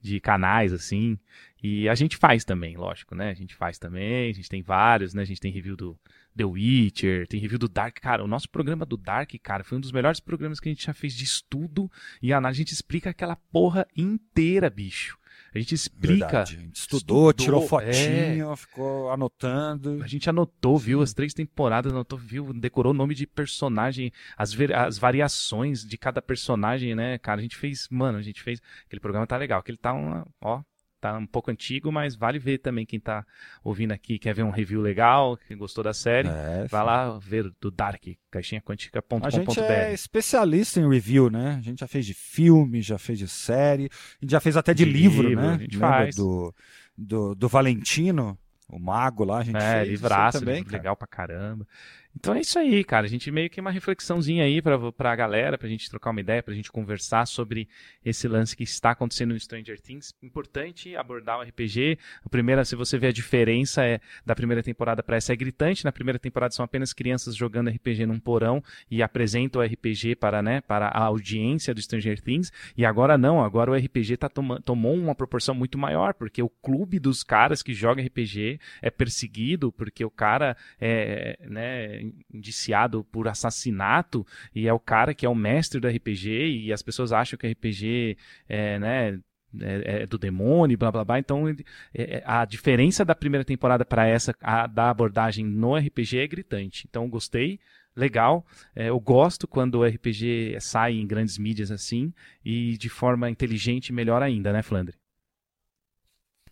[0.00, 1.16] de canais, assim.
[1.62, 3.30] E a gente faz também, lógico, né?
[3.30, 5.22] A gente faz também, a gente tem vários, né?
[5.22, 5.96] A gente tem review do
[6.36, 7.98] The Witcher, tem review do Dark.
[8.00, 10.86] Cara, o nosso programa do Dark, cara, foi um dos melhores programas que a gente
[10.86, 12.60] já fez de estudo e análise.
[12.60, 15.18] A gente explica aquela porra inteira, bicho.
[15.54, 16.14] A gente explica.
[16.14, 16.56] Verdade.
[16.56, 18.56] A gente estudou, estudou tirou fotinho, é.
[18.56, 20.02] ficou anotando.
[20.02, 24.56] A gente anotou, viu as três temporadas, anotou, viu, decorou o nome de personagem, as,
[24.74, 27.40] as variações de cada personagem, né, cara?
[27.40, 28.60] A gente fez, mano, a gente fez.
[28.86, 30.62] Aquele programa tá legal, aquele tá uma, ó,
[31.02, 33.26] tá um pouco antigo, mas vale ver também quem tá
[33.64, 37.52] ouvindo aqui, quer ver um review legal, quem gostou da série, é, vai lá ver
[37.60, 39.26] do Dark, caixinhaquântica.com.br.
[39.26, 41.56] A gente é especialista em review, né?
[41.58, 44.72] A gente já fez de filme, já fez de série, a gente já fez até
[44.72, 45.54] de, de livro, livro, né?
[45.54, 46.14] A gente Lembra faz.
[46.14, 46.54] Do,
[46.96, 48.38] do, do Valentino,
[48.68, 49.88] o mago lá, a gente é, fez.
[49.88, 51.66] Livraço, também, legal pra caramba.
[52.14, 53.06] Então é isso aí, cara.
[53.06, 56.42] A gente meio que uma reflexãozinha aí pra, pra galera, pra gente trocar uma ideia,
[56.42, 57.68] pra gente conversar sobre
[58.04, 60.14] esse lance que está acontecendo no Stranger Things.
[60.22, 61.98] Importante abordar o RPG.
[62.24, 65.84] A primeira, se você vê a diferença é, da primeira temporada para essa, é gritante.
[65.84, 70.42] Na primeira temporada são apenas crianças jogando RPG num porão e apresentam o RPG para,
[70.42, 72.52] né, para a audiência do Stranger Things.
[72.76, 76.98] E agora não, agora o RPG tá tomou uma proporção muito maior, porque o clube
[76.98, 82.01] dos caras que jogam RPG é perseguido, porque o cara é, né,
[82.32, 86.82] indiciado por assassinato e é o cara que é o mestre do RPG e as
[86.82, 88.16] pessoas acham que RPG
[88.48, 89.20] é, né,
[89.60, 91.18] é, é, do demônio, blá blá blá.
[91.18, 91.54] Então, é,
[91.94, 96.86] é, a diferença da primeira temporada para essa, a, da abordagem no RPG é gritante.
[96.88, 97.60] Então, gostei,
[97.94, 98.46] legal.
[98.74, 102.12] É, eu gosto quando o RPG sai em grandes mídias assim
[102.44, 104.96] e de forma inteligente, melhor ainda, né, Flandre?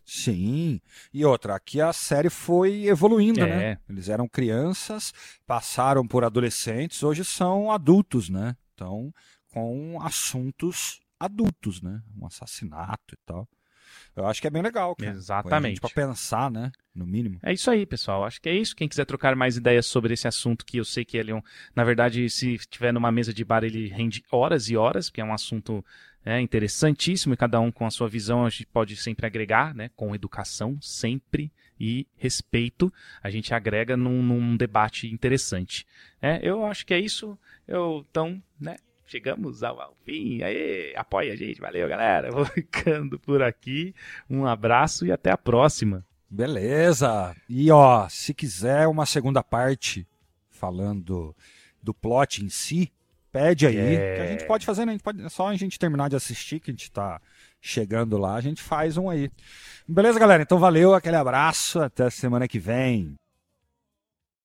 [0.05, 0.81] Sim.
[1.13, 3.47] E outra, aqui a série foi evoluindo, é.
[3.47, 3.79] né?
[3.89, 5.13] Eles eram crianças,
[5.47, 8.57] passaram por adolescentes, hoje são adultos, né?
[8.75, 9.13] Então,
[9.53, 12.03] com assuntos adultos, né?
[12.19, 13.49] Um assassinato e tal.
[14.17, 15.11] Eu acho que é bem legal, cara.
[15.11, 15.81] Exatamente.
[15.81, 16.71] Para pensar, né?
[16.95, 17.39] No mínimo.
[17.43, 18.25] É isso aí, pessoal.
[18.25, 18.75] Acho que é isso.
[18.75, 21.43] Quem quiser trocar mais ideias sobre esse assunto, que eu sei que ele é um.
[21.75, 25.25] Na verdade, se tiver numa mesa de bar, ele rende horas e horas, porque é
[25.25, 25.85] um assunto
[26.25, 29.91] é interessantíssimo e cada um com a sua visão a gente pode sempre agregar, né?
[29.97, 32.93] Com educação, sempre e respeito,
[33.23, 35.87] a gente agrega num, num debate interessante.
[36.21, 37.39] É, eu acho que é isso.
[37.67, 38.77] Eu, então, né?
[39.07, 40.43] Chegamos ao fim.
[40.43, 41.61] Aê, apoia a gente.
[41.61, 42.31] Valeu, galera.
[42.31, 43.95] Vou ficando por aqui.
[44.29, 46.05] Um abraço e até a próxima.
[46.29, 47.35] Beleza.
[47.49, 50.07] E ó, se quiser uma segunda parte
[50.49, 51.35] falando
[51.83, 52.93] do plot em si,
[53.33, 54.17] Pede aí, é...
[54.17, 54.93] que a gente pode fazer, né?
[54.93, 57.21] A gente pode, só a gente terminar de assistir, que a gente tá
[57.61, 59.31] chegando lá, a gente faz um aí.
[59.87, 60.43] Beleza, galera?
[60.43, 63.15] Então valeu, aquele abraço, até semana que vem.